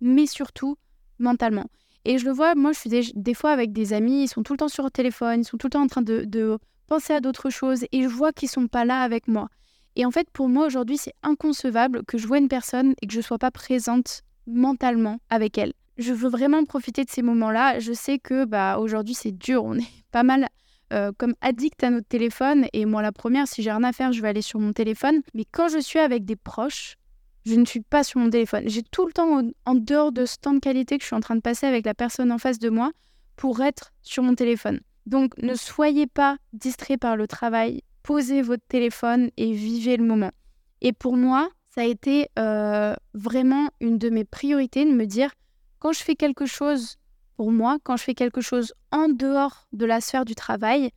mais 0.00 0.26
surtout 0.26 0.76
mentalement. 1.18 1.66
Et 2.08 2.18
je 2.18 2.24
le 2.24 2.30
vois, 2.30 2.54
moi, 2.54 2.70
je 2.70 2.78
suis 2.78 3.12
des, 3.16 3.34
fois 3.34 3.50
avec 3.50 3.72
des 3.72 3.92
amis, 3.92 4.22
ils 4.22 4.28
sont 4.28 4.44
tout 4.44 4.52
le 4.52 4.58
temps 4.58 4.68
sur 4.68 4.88
téléphone, 4.92 5.40
ils 5.40 5.44
sont 5.44 5.56
tout 5.56 5.66
le 5.66 5.72
temps 5.72 5.82
en 5.82 5.88
train 5.88 6.02
de, 6.02 6.56
penser 6.86 7.12
à 7.12 7.20
d'autres 7.20 7.50
choses, 7.50 7.84
et 7.90 8.04
je 8.04 8.08
vois 8.08 8.32
qu'ils 8.32 8.48
sont 8.48 8.68
pas 8.68 8.84
là 8.84 9.00
avec 9.00 9.26
moi. 9.26 9.48
Et 9.96 10.06
en 10.06 10.12
fait, 10.12 10.30
pour 10.30 10.48
moi, 10.48 10.66
aujourd'hui, 10.66 10.98
c'est 10.98 11.14
inconcevable 11.24 12.04
que 12.04 12.16
je 12.16 12.28
vois 12.28 12.38
une 12.38 12.46
personne 12.46 12.94
et 13.02 13.08
que 13.08 13.12
je 13.12 13.20
sois 13.20 13.38
pas 13.38 13.50
présente 13.50 14.22
mentalement 14.46 15.18
avec 15.30 15.58
elle. 15.58 15.72
Je 15.98 16.12
veux 16.12 16.28
vraiment 16.28 16.64
profiter 16.64 17.04
de 17.04 17.10
ces 17.10 17.22
moments-là. 17.22 17.80
Je 17.80 17.92
sais 17.92 18.20
que 18.20 18.44
bah, 18.44 18.78
aujourd'hui, 18.78 19.14
c'est 19.14 19.32
dur. 19.32 19.64
On 19.64 19.76
est 19.76 20.04
pas 20.12 20.22
mal 20.22 20.46
euh, 20.92 21.10
comme 21.18 21.34
addict 21.40 21.82
à 21.82 21.90
notre 21.90 22.06
téléphone. 22.06 22.66
Et 22.72 22.84
moi, 22.84 23.02
la 23.02 23.10
première, 23.10 23.48
si 23.48 23.62
j'ai 23.62 23.72
rien 23.72 23.82
à 23.82 23.92
faire, 23.92 24.12
je 24.12 24.22
vais 24.22 24.28
aller 24.28 24.42
sur 24.42 24.60
mon 24.60 24.72
téléphone. 24.72 25.22
Mais 25.34 25.44
quand 25.50 25.68
je 25.68 25.78
suis 25.78 25.98
avec 25.98 26.24
des 26.24 26.36
proches, 26.36 26.98
je 27.46 27.54
ne 27.54 27.64
suis 27.64 27.80
pas 27.80 28.02
sur 28.02 28.20
mon 28.20 28.28
téléphone. 28.28 28.64
J'ai 28.66 28.82
tout 28.82 29.06
le 29.06 29.12
temps, 29.12 29.40
en 29.64 29.74
dehors 29.74 30.10
de 30.10 30.26
ce 30.26 30.36
temps 30.36 30.52
de 30.52 30.58
qualité 30.58 30.98
que 30.98 31.02
je 31.02 31.06
suis 31.06 31.16
en 31.16 31.20
train 31.20 31.36
de 31.36 31.40
passer 31.40 31.66
avec 31.66 31.86
la 31.86 31.94
personne 31.94 32.32
en 32.32 32.38
face 32.38 32.58
de 32.58 32.68
moi, 32.68 32.90
pour 33.36 33.60
être 33.60 33.92
sur 34.02 34.24
mon 34.24 34.34
téléphone. 34.34 34.80
Donc, 35.06 35.38
ne 35.38 35.54
soyez 35.54 36.08
pas 36.08 36.38
distrait 36.52 36.96
par 36.96 37.16
le 37.16 37.28
travail. 37.28 37.82
Posez 38.02 38.42
votre 38.42 38.64
téléphone 38.66 39.30
et 39.36 39.52
vivez 39.52 39.96
le 39.96 40.04
moment. 40.04 40.32
Et 40.80 40.92
pour 40.92 41.16
moi, 41.16 41.48
ça 41.68 41.82
a 41.82 41.84
été 41.84 42.28
euh, 42.38 42.94
vraiment 43.14 43.68
une 43.80 43.98
de 43.98 44.10
mes 44.10 44.24
priorités 44.24 44.84
de 44.84 44.90
me 44.90 45.06
dire, 45.06 45.30
quand 45.78 45.92
je 45.92 46.02
fais 46.02 46.16
quelque 46.16 46.46
chose 46.46 46.96
pour 47.36 47.52
moi, 47.52 47.78
quand 47.84 47.96
je 47.96 48.02
fais 48.02 48.14
quelque 48.14 48.40
chose 48.40 48.72
en 48.90 49.08
dehors 49.08 49.68
de 49.72 49.86
la 49.86 50.00
sphère 50.00 50.24
du 50.24 50.34
travail, 50.34 50.90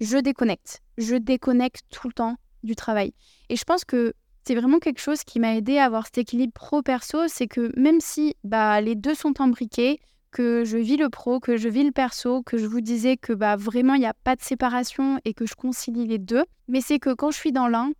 je 0.00 0.18
déconnecte. 0.18 0.82
Je 0.98 1.14
déconnecte 1.14 1.82
tout 1.88 2.08
le 2.08 2.12
temps 2.12 2.36
du 2.62 2.74
travail. 2.74 3.14
Et 3.48 3.56
je 3.56 3.64
pense 3.64 3.84
que 3.84 4.12
c'est 4.46 4.54
vraiment 4.54 4.78
quelque 4.78 5.00
chose 5.00 5.24
qui 5.24 5.40
m'a 5.40 5.56
aidé 5.56 5.78
à 5.78 5.84
avoir 5.84 6.06
cet 6.06 6.18
équilibre 6.18 6.52
pro-perso, 6.52 7.28
c'est 7.28 7.48
que 7.48 7.72
même 7.78 8.00
si 8.00 8.34
bah, 8.44 8.80
les 8.80 8.94
deux 8.94 9.14
sont 9.14 9.40
imbriqués, 9.40 10.00
que 10.30 10.64
je 10.64 10.76
vis 10.76 10.96
le 10.96 11.08
pro, 11.08 11.40
que 11.40 11.56
je 11.56 11.68
vis 11.68 11.84
le 11.84 11.92
perso, 11.92 12.42
que 12.42 12.58
je 12.58 12.66
vous 12.66 12.80
disais 12.80 13.16
que 13.16 13.32
bah, 13.32 13.56
vraiment 13.56 13.94
il 13.94 14.00
n'y 14.00 14.06
a 14.06 14.14
pas 14.24 14.36
de 14.36 14.42
séparation 14.42 15.20
et 15.24 15.32
que 15.32 15.46
je 15.46 15.54
concilie 15.54 16.06
les 16.06 16.18
deux, 16.18 16.44
mais 16.68 16.80
c'est 16.80 16.98
que 16.98 17.14
quand 17.14 17.30
je 17.30 17.38
suis 17.38 17.52
dans 17.52 17.68
l'un, 17.68 17.92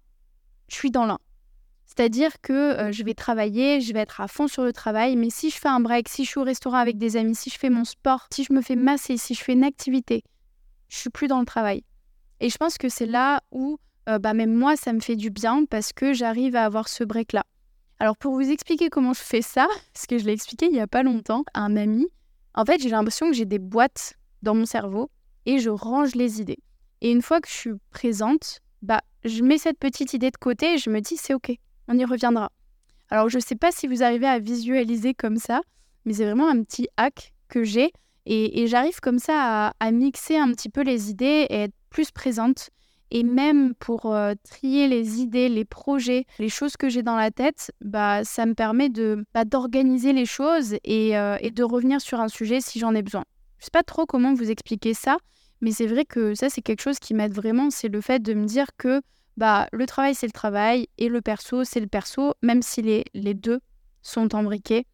je 0.68 0.74
suis 0.74 0.90
dans 0.90 1.06
l'un. 1.06 1.18
C'est-à-dire 1.86 2.32
que 2.42 2.52
euh, 2.52 2.92
je 2.92 3.04
vais 3.04 3.14
travailler, 3.14 3.80
je 3.80 3.92
vais 3.92 4.00
être 4.00 4.20
à 4.20 4.26
fond 4.26 4.48
sur 4.48 4.64
le 4.64 4.72
travail, 4.72 5.16
mais 5.16 5.30
si 5.30 5.50
je 5.50 5.56
fais 5.56 5.68
un 5.68 5.80
break, 5.80 6.08
si 6.08 6.24
je 6.24 6.30
suis 6.30 6.40
au 6.40 6.44
restaurant 6.44 6.78
avec 6.78 6.98
des 6.98 7.16
amis, 7.16 7.36
si 7.36 7.50
je 7.50 7.58
fais 7.58 7.70
mon 7.70 7.84
sport, 7.84 8.26
si 8.32 8.42
je 8.44 8.52
me 8.52 8.62
fais 8.62 8.76
masser, 8.76 9.16
si 9.16 9.34
je 9.34 9.42
fais 9.42 9.52
une 9.52 9.64
activité, 9.64 10.24
je 10.88 10.96
suis 10.96 11.10
plus 11.10 11.28
dans 11.28 11.38
le 11.38 11.46
travail. 11.46 11.84
Et 12.40 12.50
je 12.50 12.56
pense 12.56 12.78
que 12.78 12.88
c'est 12.88 13.06
là 13.06 13.42
où 13.52 13.78
euh, 14.08 14.18
bah, 14.18 14.34
même 14.34 14.52
moi, 14.54 14.76
ça 14.76 14.92
me 14.92 15.00
fait 15.00 15.16
du 15.16 15.30
bien 15.30 15.64
parce 15.64 15.92
que 15.92 16.12
j'arrive 16.12 16.56
à 16.56 16.64
avoir 16.64 16.88
ce 16.88 17.04
break-là. 17.04 17.44
Alors 18.00 18.16
pour 18.16 18.34
vous 18.34 18.50
expliquer 18.50 18.90
comment 18.90 19.12
je 19.12 19.20
fais 19.20 19.42
ça, 19.42 19.66
parce 19.94 20.06
que 20.06 20.18
je 20.18 20.24
l'ai 20.24 20.32
expliqué 20.32 20.66
il 20.66 20.72
n'y 20.72 20.80
a 20.80 20.86
pas 20.86 21.02
longtemps 21.02 21.44
à 21.54 21.60
un 21.60 21.76
ami, 21.76 22.06
en 22.54 22.64
fait 22.64 22.80
j'ai 22.80 22.88
l'impression 22.88 23.28
que 23.28 23.34
j'ai 23.34 23.44
des 23.44 23.60
boîtes 23.60 24.14
dans 24.42 24.54
mon 24.54 24.66
cerveau 24.66 25.10
et 25.46 25.58
je 25.58 25.70
range 25.70 26.14
les 26.14 26.40
idées. 26.40 26.58
Et 27.00 27.10
une 27.12 27.22
fois 27.22 27.40
que 27.40 27.48
je 27.48 27.54
suis 27.54 27.72
présente, 27.90 28.60
bah, 28.82 29.00
je 29.24 29.42
mets 29.42 29.58
cette 29.58 29.78
petite 29.78 30.12
idée 30.12 30.30
de 30.30 30.36
côté 30.36 30.74
et 30.74 30.78
je 30.78 30.90
me 30.90 31.00
dis 31.00 31.16
c'est 31.16 31.34
ok, 31.34 31.52
on 31.88 31.98
y 31.98 32.04
reviendra. 32.04 32.50
Alors, 33.10 33.28
je 33.28 33.36
ne 33.36 33.42
sais 33.42 33.56
pas 33.56 33.70
si 33.70 33.86
vous 33.86 34.02
arrivez 34.02 34.26
à 34.26 34.38
visualiser 34.38 35.14
comme 35.14 35.36
ça, 35.36 35.60
mais 36.04 36.14
c'est 36.14 36.24
vraiment 36.24 36.48
un 36.48 36.62
petit 36.62 36.88
hack 36.96 37.32
que 37.48 37.64
j'ai. 37.64 37.92
Et, 38.26 38.66
j'arrive 38.66 39.00
comme 39.00 39.18
ça 39.18 39.72
à, 39.78 39.90
mixer 39.92 40.38
un 40.38 40.50
petit 40.52 40.70
peu 40.70 40.82
les 40.82 41.10
idées 41.10 41.46
et 41.50 41.64
être 41.64 41.74
plus 41.90 42.10
présente. 42.10 42.70
Et 43.16 43.22
même 43.22 43.76
pour 43.76 44.12
euh, 44.12 44.34
trier 44.42 44.88
les 44.88 45.20
idées, 45.20 45.48
les 45.48 45.64
projets, 45.64 46.26
les 46.40 46.48
choses 46.48 46.76
que 46.76 46.88
j'ai 46.88 47.04
dans 47.04 47.14
la 47.14 47.30
tête, 47.30 47.70
bah, 47.80 48.24
ça 48.24 48.44
me 48.44 48.54
permet 48.54 48.88
de 48.88 49.24
bah, 49.32 49.44
d'organiser 49.44 50.12
les 50.12 50.26
choses 50.26 50.74
et, 50.82 51.16
euh, 51.16 51.36
et, 51.40 51.52
de 51.52 51.62
revenir 51.62 52.00
sur 52.00 52.18
un 52.18 52.26
sujet 52.26 52.60
si 52.60 52.80
j'en 52.80 52.92
ai 52.92 53.02
besoin. 53.02 53.24
Je 53.60 53.66
sais 53.66 53.70
pas 53.70 53.84
trop 53.84 54.04
comment 54.04 54.34
vous 54.34 54.50
expliquer 54.50 54.94
ça, 54.94 55.18
mais 55.60 55.70
c'est 55.70 55.86
vrai 55.86 56.04
que 56.04 56.34
ça, 56.34 56.50
c'est 56.50 56.60
quelque 56.60 56.82
chose 56.82 56.98
qui 56.98 57.14
m'aide 57.14 57.32
vraiment. 57.32 57.70
C'est 57.70 57.86
le 57.86 58.00
fait 58.00 58.18
de 58.18 58.34
me 58.34 58.46
dire 58.46 58.66
que 58.78 59.00
bah, 59.36 59.68
le 59.70 59.86
travail, 59.86 60.16
c'est 60.16 60.26
le 60.26 60.32
travail 60.32 60.88
et 60.98 61.08
le 61.08 61.20
perso, 61.20 61.62
c'est 61.62 61.78
le 61.78 61.86
perso, 61.86 62.34
même 62.42 62.62
si 62.62 62.82
les, 62.82 63.04
les 63.14 63.34
deux 63.34 63.60
sont 64.02 64.34
embriqués 64.34 64.88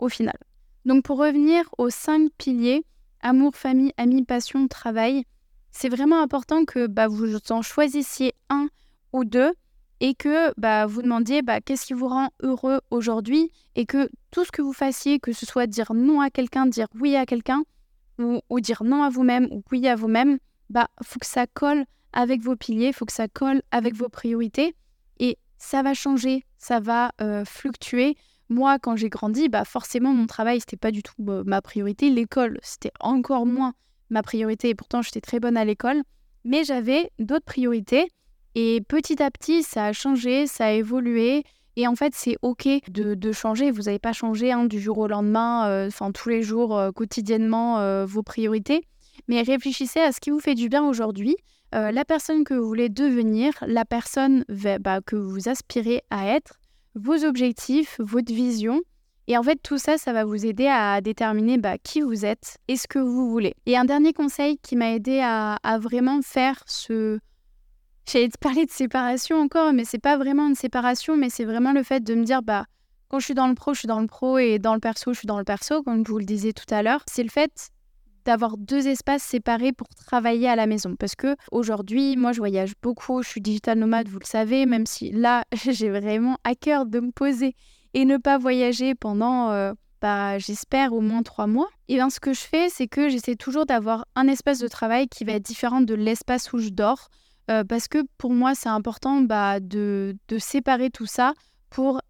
au 0.00 0.08
final. 0.08 0.36
Donc, 0.84 1.04
pour 1.04 1.16
revenir 1.16 1.62
aux 1.78 1.90
cinq 1.90 2.28
piliers, 2.38 2.84
amour, 3.20 3.54
famille, 3.54 3.92
amis, 3.98 4.24
passion, 4.24 4.66
travail, 4.66 5.22
c'est 5.72 5.88
vraiment 5.88 6.22
important 6.22 6.64
que 6.64 6.86
bah, 6.86 7.08
vous 7.08 7.36
en 7.50 7.62
choisissiez 7.62 8.34
un 8.50 8.68
ou 9.12 9.24
deux 9.24 9.52
et 10.00 10.14
que 10.14 10.52
bah, 10.58 10.86
vous 10.86 11.02
demandiez 11.02 11.42
bah, 11.42 11.60
qu'est-ce 11.60 11.86
qui 11.86 11.94
vous 11.94 12.08
rend 12.08 12.28
heureux 12.42 12.80
aujourd'hui 12.90 13.50
et 13.74 13.86
que 13.86 14.10
tout 14.30 14.44
ce 14.44 14.52
que 14.52 14.62
vous 14.62 14.72
fassiez, 14.72 15.18
que 15.18 15.32
ce 15.32 15.46
soit 15.46 15.66
dire 15.66 15.92
non 15.94 16.20
à 16.20 16.30
quelqu'un, 16.30 16.66
dire 16.66 16.86
oui 17.00 17.16
à 17.16 17.26
quelqu'un 17.26 17.64
ou, 18.18 18.60
dire 18.60 18.84
non 18.84 19.02
à 19.02 19.08
vous-même 19.08 19.48
ou 19.50 19.62
oui 19.72 19.88
à 19.88 19.96
vous-même, 19.96 20.38
bah 20.70 20.88
faut 21.02 21.18
que 21.18 21.26
ça 21.26 21.46
colle 21.46 21.84
avec 22.12 22.40
vos 22.40 22.54
piliers, 22.54 22.88
il 22.88 22.92
faut 22.92 23.06
que 23.06 23.12
ça 23.12 23.26
colle 23.26 23.62
avec 23.70 23.94
vos 23.94 24.08
priorités. 24.08 24.76
Et 25.18 25.38
ça 25.58 25.82
va 25.82 25.94
changer, 25.94 26.44
ça 26.58 26.78
va 26.78 27.12
euh, 27.20 27.44
fluctuer. 27.44 28.16
Moi, 28.48 28.78
quand 28.78 28.96
j'ai 28.96 29.08
grandi, 29.08 29.48
bah 29.48 29.64
forcément, 29.64 30.12
mon 30.12 30.26
travail, 30.26 30.60
c'était 30.60 30.76
pas 30.76 30.90
du 30.90 31.02
tout 31.02 31.14
ma 31.18 31.62
priorité. 31.62 32.10
L'école, 32.10 32.58
c'était 32.62 32.92
encore 33.00 33.46
moins 33.46 33.72
ma 34.12 34.22
priorité. 34.22 34.68
Et 34.68 34.74
pourtant, 34.74 35.02
j'étais 35.02 35.20
très 35.20 35.40
bonne 35.40 35.56
à 35.56 35.64
l'école. 35.64 36.02
Mais 36.44 36.64
j'avais 36.64 37.10
d'autres 37.18 37.44
priorités. 37.44 38.08
Et 38.54 38.80
petit 38.86 39.22
à 39.22 39.30
petit, 39.30 39.62
ça 39.62 39.86
a 39.86 39.92
changé, 39.92 40.46
ça 40.46 40.66
a 40.66 40.72
évolué. 40.72 41.44
Et 41.76 41.86
en 41.86 41.96
fait, 41.96 42.14
c'est 42.14 42.36
OK 42.42 42.68
de, 42.88 43.32
changer. 43.32 43.70
Vous 43.70 43.82
n'avez 43.82 43.98
pas 43.98 44.12
changé 44.12 44.52
hein, 44.52 44.66
du 44.66 44.78
jour 44.78 44.98
au 44.98 45.08
lendemain, 45.08 45.66
euh, 45.68 45.88
enfin 45.88 46.12
tous 46.12 46.28
les 46.28 46.42
jours, 46.42 46.78
quotidiennement, 46.94 48.04
vos 48.04 48.22
priorités. 48.22 48.82
Mais 49.28 49.42
réfléchissez 49.42 50.00
à 50.00 50.12
ce 50.12 50.20
qui 50.20 50.30
vous 50.30 50.40
fait 50.40 50.54
du 50.54 50.68
bien 50.68 50.86
aujourd'hui. 50.86 51.36
Euh, 51.74 51.90
la 51.90 52.04
personne 52.04 52.44
que 52.44 52.54
vous 52.54 52.66
voulez 52.66 52.88
devenir, 52.88 53.52
la 53.66 53.84
personne 53.84 54.44
bah, 54.80 55.00
que 55.00 55.16
vous 55.16 55.48
aspirez 55.48 56.02
à 56.10 56.26
être, 56.26 56.60
vos 56.94 57.24
objectifs, 57.24 57.98
votre 57.98 58.32
vision. 58.32 58.82
Et 59.32 59.38
en 59.38 59.42
fait, 59.42 59.56
tout 59.62 59.78
ça, 59.78 59.96
ça 59.96 60.12
va 60.12 60.26
vous 60.26 60.44
aider 60.44 60.66
à 60.66 61.00
déterminer 61.00 61.56
bah, 61.56 61.78
qui 61.78 62.02
vous 62.02 62.26
êtes 62.26 62.58
et 62.68 62.76
ce 62.76 62.86
que 62.86 62.98
vous 62.98 63.30
voulez. 63.30 63.54
Et 63.64 63.78
un 63.78 63.86
dernier 63.86 64.12
conseil 64.12 64.58
qui 64.58 64.76
m'a 64.76 64.92
aidé 64.92 65.22
à, 65.24 65.58
vraiment 65.80 66.20
faire 66.20 66.62
ce... 66.66 67.18
J'allais 68.06 68.28
te 68.28 68.36
parler 68.36 68.66
de 68.66 68.70
séparation 68.70 69.38
encore, 69.38 69.72
mais 69.72 69.86
c'est 69.86 69.98
pas 69.98 70.18
vraiment 70.18 70.48
une 70.48 70.54
séparation, 70.54 71.16
mais 71.16 71.30
c'est 71.30 71.46
vraiment 71.46 71.72
le 71.72 71.82
fait 71.82 72.04
de 72.04 72.14
me 72.14 72.24
dire, 72.24 72.42
bah, 72.42 72.66
quand 73.08 73.20
je 73.20 73.24
suis 73.24 73.32
dans 73.32 73.48
le 73.48 73.54
pro, 73.54 73.72
je 73.72 73.78
suis 73.78 73.88
dans 73.88 74.00
le 74.00 74.06
pro, 74.06 74.36
et 74.36 74.58
dans 74.58 74.74
le 74.74 74.80
perso, 74.80 75.14
je 75.14 75.20
suis 75.20 75.26
dans 75.26 75.38
le 75.38 75.44
perso, 75.44 75.82
comme 75.82 76.04
je 76.06 76.12
vous 76.12 76.18
le 76.18 76.26
disais 76.26 76.52
tout 76.52 76.66
à 76.68 76.82
l'heure. 76.82 77.02
C'est 77.06 77.22
le 77.22 77.30
fait 77.30 77.70
d'avoir 78.26 78.58
deux 78.58 78.86
espaces 78.86 79.22
séparés 79.22 79.72
pour 79.72 79.88
travailler 79.88 80.50
à 80.50 80.56
la 80.56 80.66
maison. 80.66 80.94
Parce 80.94 81.14
que 81.14 81.36
aujourd'hui, 81.52 82.18
moi, 82.18 82.32
je 82.32 82.38
voyage 82.38 82.74
beaucoup, 82.82 83.22
je 83.22 83.28
suis 83.30 83.40
digital 83.40 83.78
nomade, 83.78 84.08
vous 84.08 84.18
le 84.18 84.26
savez, 84.26 84.66
même 84.66 84.84
si 84.84 85.10
là, 85.10 85.44
j'ai 85.70 85.88
vraiment 85.88 86.36
à 86.44 86.54
cœur 86.54 86.84
de 86.84 87.00
me 87.00 87.12
poser 87.12 87.54
et 87.94 88.04
ne 88.04 88.16
pas 88.16 88.38
voyager 88.38 88.94
pendant, 88.94 89.50
euh, 89.50 89.72
bah, 90.00 90.38
j'espère, 90.38 90.92
au 90.92 91.00
moins 91.00 91.22
trois 91.22 91.46
mois. 91.46 91.68
Et 91.88 91.94
bien, 91.94 92.10
ce 92.10 92.20
que 92.20 92.32
je 92.32 92.40
fais, 92.40 92.68
c'est 92.68 92.88
que 92.88 93.08
j'essaie 93.08 93.36
toujours 93.36 93.66
d'avoir 93.66 94.06
un 94.14 94.28
espace 94.28 94.58
de 94.58 94.68
travail 94.68 95.08
qui 95.08 95.24
va 95.24 95.32
être 95.32 95.44
différent 95.44 95.80
de 95.80 95.94
l'espace 95.94 96.52
où 96.52 96.58
je 96.58 96.70
dors. 96.70 97.08
Euh, 97.50 97.64
parce 97.64 97.88
que 97.88 97.98
pour 98.18 98.32
moi, 98.32 98.54
c'est 98.54 98.68
important 98.68 99.20
bah, 99.20 99.60
de, 99.60 100.16
de 100.28 100.38
séparer 100.38 100.90
tout 100.90 101.06
ça 101.06 101.34
pour, 101.70 102.00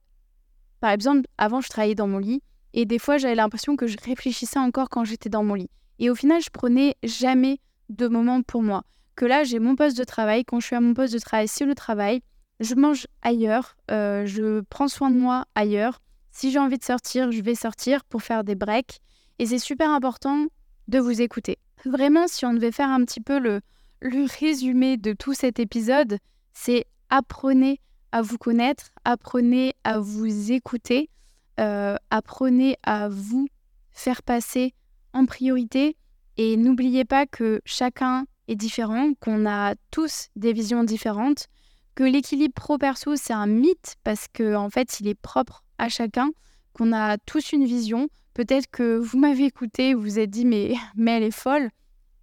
par 0.81 0.90
exemple, 0.90 1.27
avant, 1.38 1.61
je 1.61 1.68
travaillais 1.68 1.95
dans 1.95 2.09
mon 2.09 2.18
lit. 2.18 2.42
Et 2.75 2.87
des 2.87 2.99
fois, 2.99 3.18
j'avais 3.18 3.35
l'impression 3.35 3.77
que 3.77 3.87
je 3.87 3.97
réfléchissais 4.03 4.59
encore 4.59 4.88
quand 4.88 5.05
j'étais 5.05 5.29
dans 5.29 5.45
mon 5.45 5.55
lit. 5.55 5.71
Et 5.99 6.11
au 6.11 6.14
final, 6.14 6.40
je 6.42 6.51
prenais 6.51 6.97
jamais 7.03 7.61
de 7.88 8.09
moment 8.09 8.42
pour 8.42 8.62
moi. 8.62 8.83
Que 9.14 9.27
là, 9.27 9.45
j'ai 9.45 9.59
mon 9.59 9.77
poste 9.77 9.97
de 9.97 10.05
travail. 10.05 10.45
Quand 10.45 10.59
je 10.61 10.66
suis 10.66 10.77
à 10.77 10.81
mon 10.81 10.95
poste 10.95 11.12
de 11.12 11.18
travail 11.18 11.49
c'est 11.49 11.66
le 11.66 11.75
travail, 11.75 12.23
je 12.62 12.75
mange 12.75 13.07
ailleurs, 13.22 13.77
euh, 13.90 14.25
je 14.25 14.61
prends 14.70 14.88
soin 14.88 15.11
de 15.11 15.18
moi 15.18 15.44
ailleurs. 15.55 16.01
Si 16.31 16.51
j'ai 16.51 16.59
envie 16.59 16.79
de 16.79 16.85
sortir, 16.85 17.31
je 17.33 17.42
vais 17.42 17.55
sortir 17.55 18.05
pour 18.05 18.22
faire 18.22 18.44
des 18.44 18.55
breaks. 18.55 19.01
Et 19.38 19.46
c'est 19.46 19.59
super 19.59 19.90
important 19.90 20.46
de 20.88 20.98
vous 20.98 21.20
écouter. 21.20 21.59
Vraiment, 21.85 22.29
si 22.29 22.46
on 22.46 22.55
devait 22.55 22.72
faire 22.72 22.88
un 22.88 23.05
petit 23.05 23.20
peu 23.20 23.38
le, 23.38 23.61
le 24.01 24.27
résumé 24.38 24.96
de 24.96 25.12
tout 25.12 25.35
cet 25.35 25.59
épisode, 25.59 26.18
c'est 26.53 26.87
apprenez 27.11 27.81
à 28.12 28.22
vous 28.22 28.38
connaître, 28.38 28.90
apprenez 29.05 29.75
à 29.85 29.98
vous 29.98 30.53
écouter, 30.53 31.11
euh, 31.59 31.96
apprenez 32.11 32.77
à 32.85 33.09
vous 33.09 33.48
faire 33.90 34.22
passer 34.22 34.75
en 35.12 35.27
priorité. 35.27 35.96
Et 36.37 36.57
n'oubliez 36.57 37.05
pas 37.05 37.27
que 37.27 37.61
chacun 37.64 38.27
est 38.48 38.57
différent, 38.57 39.12
qu'on 39.20 39.46
a 39.46 39.75
tous 39.90 40.29
des 40.37 40.53
visions 40.53 40.85
différentes, 40.85 41.48
que 41.94 42.05
l'équilibre 42.05 42.55
pro-perso, 42.55 43.16
c'est 43.16 43.33
un 43.33 43.46
mythe 43.46 43.96
parce 44.05 44.26
qu'en 44.28 44.64
en 44.64 44.70
fait, 44.70 45.00
il 45.00 45.09
est 45.09 45.14
propre 45.14 45.64
à 45.78 45.88
chacun, 45.88 46.31
qu'on 46.72 46.92
a 46.92 47.18
tous 47.18 47.52
une 47.52 47.64
vision. 47.64 48.09
Peut-être 48.35 48.66
que 48.70 48.96
vous 48.96 49.18
m'avez 49.18 49.44
écouté, 49.44 49.94
vous 49.94 50.02
vous 50.02 50.18
êtes 50.18 50.31
dit, 50.31 50.44
mais, 50.44 50.74
mais 50.96 51.16
elle 51.16 51.24
est 51.24 51.31
folle. 51.31 51.70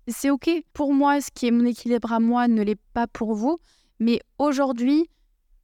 C'est 0.07 0.31
OK. 0.31 0.49
Pour 0.73 0.93
moi, 0.93 1.21
ce 1.21 1.29
qui 1.33 1.47
est 1.47 1.51
mon 1.51 1.65
équilibre 1.65 2.11
à 2.11 2.19
moi 2.19 2.47
ne 2.47 2.63
l'est 2.63 2.79
pas 2.93 3.07
pour 3.07 3.35
vous. 3.35 3.59
Mais 3.99 4.19
aujourd'hui, 4.39 5.07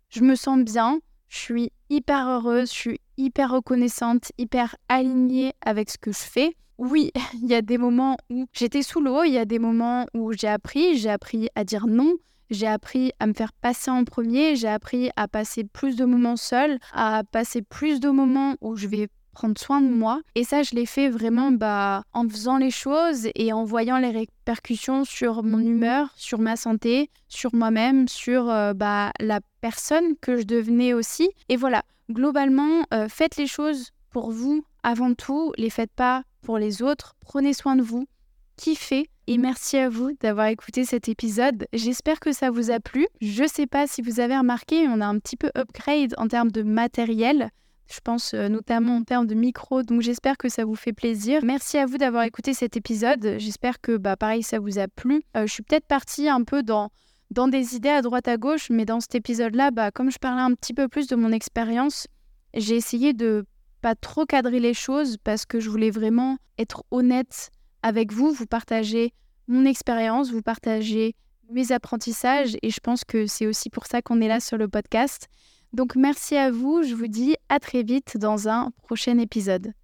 je 0.10 0.22
me 0.22 0.36
sens 0.36 0.60
bien, 0.60 1.00
je 1.30 1.40
suis 1.40 1.72
hyper 1.90 2.28
heureuse, 2.28 2.70
je 2.70 2.76
suis 2.76 3.02
hyper 3.18 3.52
reconnaissante, 3.52 4.32
hyper 4.38 4.76
alignée 4.88 5.54
avec 5.62 5.90
ce 5.90 5.98
que 5.98 6.12
je 6.12 6.20
fais. 6.20 6.56
Oui, 6.78 7.12
il 7.34 7.48
y 7.48 7.56
a 7.56 7.62
des 7.62 7.78
moments 7.78 8.18
où 8.30 8.46
j'étais 8.54 8.84
sous 8.84 9.02
l'eau, 9.02 9.24
il 9.24 9.34
y 9.34 9.38
a 9.38 9.46
des 9.46 9.60
moments 9.60 10.06
où 10.14 10.34
j'ai 10.34 10.48
appris, 10.48 10.98
j'ai 10.98 11.10
appris 11.10 11.50
à 11.56 11.64
dire 11.64 11.88
non, 11.88 12.16
j'ai 12.50 12.68
appris 12.68 13.12
à 13.20 13.28
me 13.28 13.34
faire 13.34 13.54
passer 13.54 13.92
en 13.92 14.04
premier, 14.04 14.56
j'ai 14.56 14.68
appris 14.68 15.10
à 15.16 15.28
passer 15.28 15.64
plus 15.64 15.96
de 15.96 16.06
moments 16.06 16.38
seul, 16.38 16.80
à 16.94 17.24
passer 17.32 17.62
plus 17.62 18.00
de 18.00 18.10
moments 18.10 18.56
où 18.62 18.76
je 18.76 18.88
vais 18.88 19.10
prendre 19.36 19.60
soin 19.60 19.82
de 19.82 19.90
moi. 19.90 20.22
Et 20.34 20.44
ça, 20.44 20.64
je 20.64 20.74
l'ai 20.74 20.88
fait 20.88 21.10
vraiment 21.10 21.52
bah, 21.52 22.04
en 22.14 22.28
faisant 22.28 22.58
les 22.58 22.72
choses 22.72 23.28
et 23.36 23.54
en 23.54 23.66
voyant 23.66 23.98
les 23.98 24.10
répercussions 24.10 25.06
sur 25.06 25.44
mon 25.44 25.60
humeur, 25.60 26.10
sur 26.16 26.40
ma 26.40 26.56
santé, 26.56 27.12
sur 27.28 27.54
moi-même, 27.54 28.08
sur 28.08 28.50
euh, 28.50 28.74
bah, 28.74 29.12
la 29.20 29.42
personne 29.62 30.16
que 30.22 30.38
je 30.38 30.44
devenais 30.44 30.94
aussi. 30.94 31.30
Et 31.50 31.58
voilà, 31.58 31.84
globalement, 32.10 32.86
euh, 32.94 33.08
faites 33.10 33.36
les 33.36 33.48
choses 33.48 33.92
pour 34.10 34.32
vous 34.32 34.64
avant 34.82 35.14
tout, 35.14 35.52
les 35.58 35.70
faites 35.70 35.92
pas 35.92 36.24
pour 36.42 36.58
les 36.58 36.82
autres, 36.82 37.16
prenez 37.22 37.54
soin 37.54 37.76
de 37.76 37.82
vous, 37.82 38.08
kiffez. 38.56 39.10
Et 39.28 39.38
merci 39.38 39.78
à 39.78 39.90
vous 39.90 40.12
d'avoir 40.22 40.48
écouté 40.48 40.86
cet 40.86 41.10
épisode. 41.10 41.66
J'espère 41.74 42.20
que 42.20 42.32
ça 42.32 42.52
vous 42.52 42.70
a 42.70 42.80
plu. 42.80 43.08
Je 43.22 43.48
sais 43.48 43.66
pas 43.66 43.88
si 43.88 44.02
vous 44.02 44.20
avez 44.20 44.38
remarqué, 44.38 44.88
on 44.88 45.02
a 45.02 45.06
un 45.06 45.18
petit 45.20 45.36
peu 45.36 45.50
upgrade 45.56 46.14
en 46.18 46.28
termes 46.28 46.52
de 46.52 46.62
matériel 46.62 47.50
je 47.92 48.00
pense 48.04 48.34
euh, 48.34 48.48
notamment 48.48 48.98
en 48.98 49.04
termes 49.04 49.28
de 49.28 49.36
micro. 49.36 49.84
Donc 49.84 50.02
j'espère 50.02 50.38
que 50.38 50.50
ça 50.50 50.66
vous 50.66 50.76
fait 50.76 50.94
plaisir. 50.94 51.42
Merci 51.44 51.78
à 51.78 51.86
vous 51.86 51.98
d'avoir 51.98 52.24
écouté 52.24 52.54
cet 52.54 52.78
épisode. 52.78 53.36
J'espère 53.38 53.80
que 53.82 53.98
bah, 53.98 54.18
pareil, 54.18 54.44
ça 54.44 54.60
vous 54.60 54.80
a 54.80 54.88
plu. 54.88 55.24
Euh, 55.38 55.46
je 55.48 55.54
suis 55.54 55.64
peut-être 55.64 55.86
partie 55.86 56.28
un 56.28 56.44
peu 56.44 56.64
dans, 56.64 56.90
dans 57.32 57.48
des 57.48 57.76
idées 57.76 57.90
à 57.90 58.02
droite 58.02 58.28
à 58.28 58.38
gauche, 58.38 58.70
mais 58.70 58.86
dans 58.86 59.00
cet 59.00 59.16
épisode-là, 59.16 59.72
bah, 59.72 59.92
comme 59.92 60.12
je 60.12 60.18
parlais 60.18 60.42
un 60.42 60.54
petit 60.54 60.74
peu 60.74 60.88
plus 60.88 61.08
de 61.08 61.16
mon 61.16 61.32
expérience, 61.32 62.08
j'ai 62.54 62.76
essayé 62.76 63.14
de 63.14 63.46
pas 63.82 63.96
trop 63.96 64.26
cadrer 64.26 64.60
les 64.60 64.74
choses 64.74 65.18
parce 65.24 65.46
que 65.46 65.60
je 65.60 65.70
voulais 65.70 65.92
vraiment 65.92 66.38
être 66.58 66.84
honnête 66.90 67.52
avec 67.86 68.12
vous, 68.12 68.32
vous 68.32 68.48
partager 68.48 69.14
mon 69.48 69.64
expérience, 69.64 70.32
vous 70.32 70.42
partager 70.42 71.16
mes 71.52 71.72
apprentissages 71.72 72.58
et 72.64 72.72
je 72.72 72.80
pense 72.80 73.04
que 73.04 73.28
c'est 73.28 73.46
aussi 73.46 73.70
pour 73.70 73.86
ça 73.86 74.02
qu'on 74.02 74.22
est 74.22 74.28
là 74.28 74.40
sur 74.40 74.58
le 74.58 74.68
podcast. 74.68 75.28
Donc 75.72 75.96
merci 75.96 76.36
à 76.36 76.50
vous, 76.50 76.82
je 76.82 76.96
vous 76.96 77.06
dis 77.06 77.36
à 77.48 77.60
très 77.60 77.84
vite 77.84 78.18
dans 78.18 78.50
un 78.50 78.72
prochain 78.82 79.20
épisode. 79.20 79.72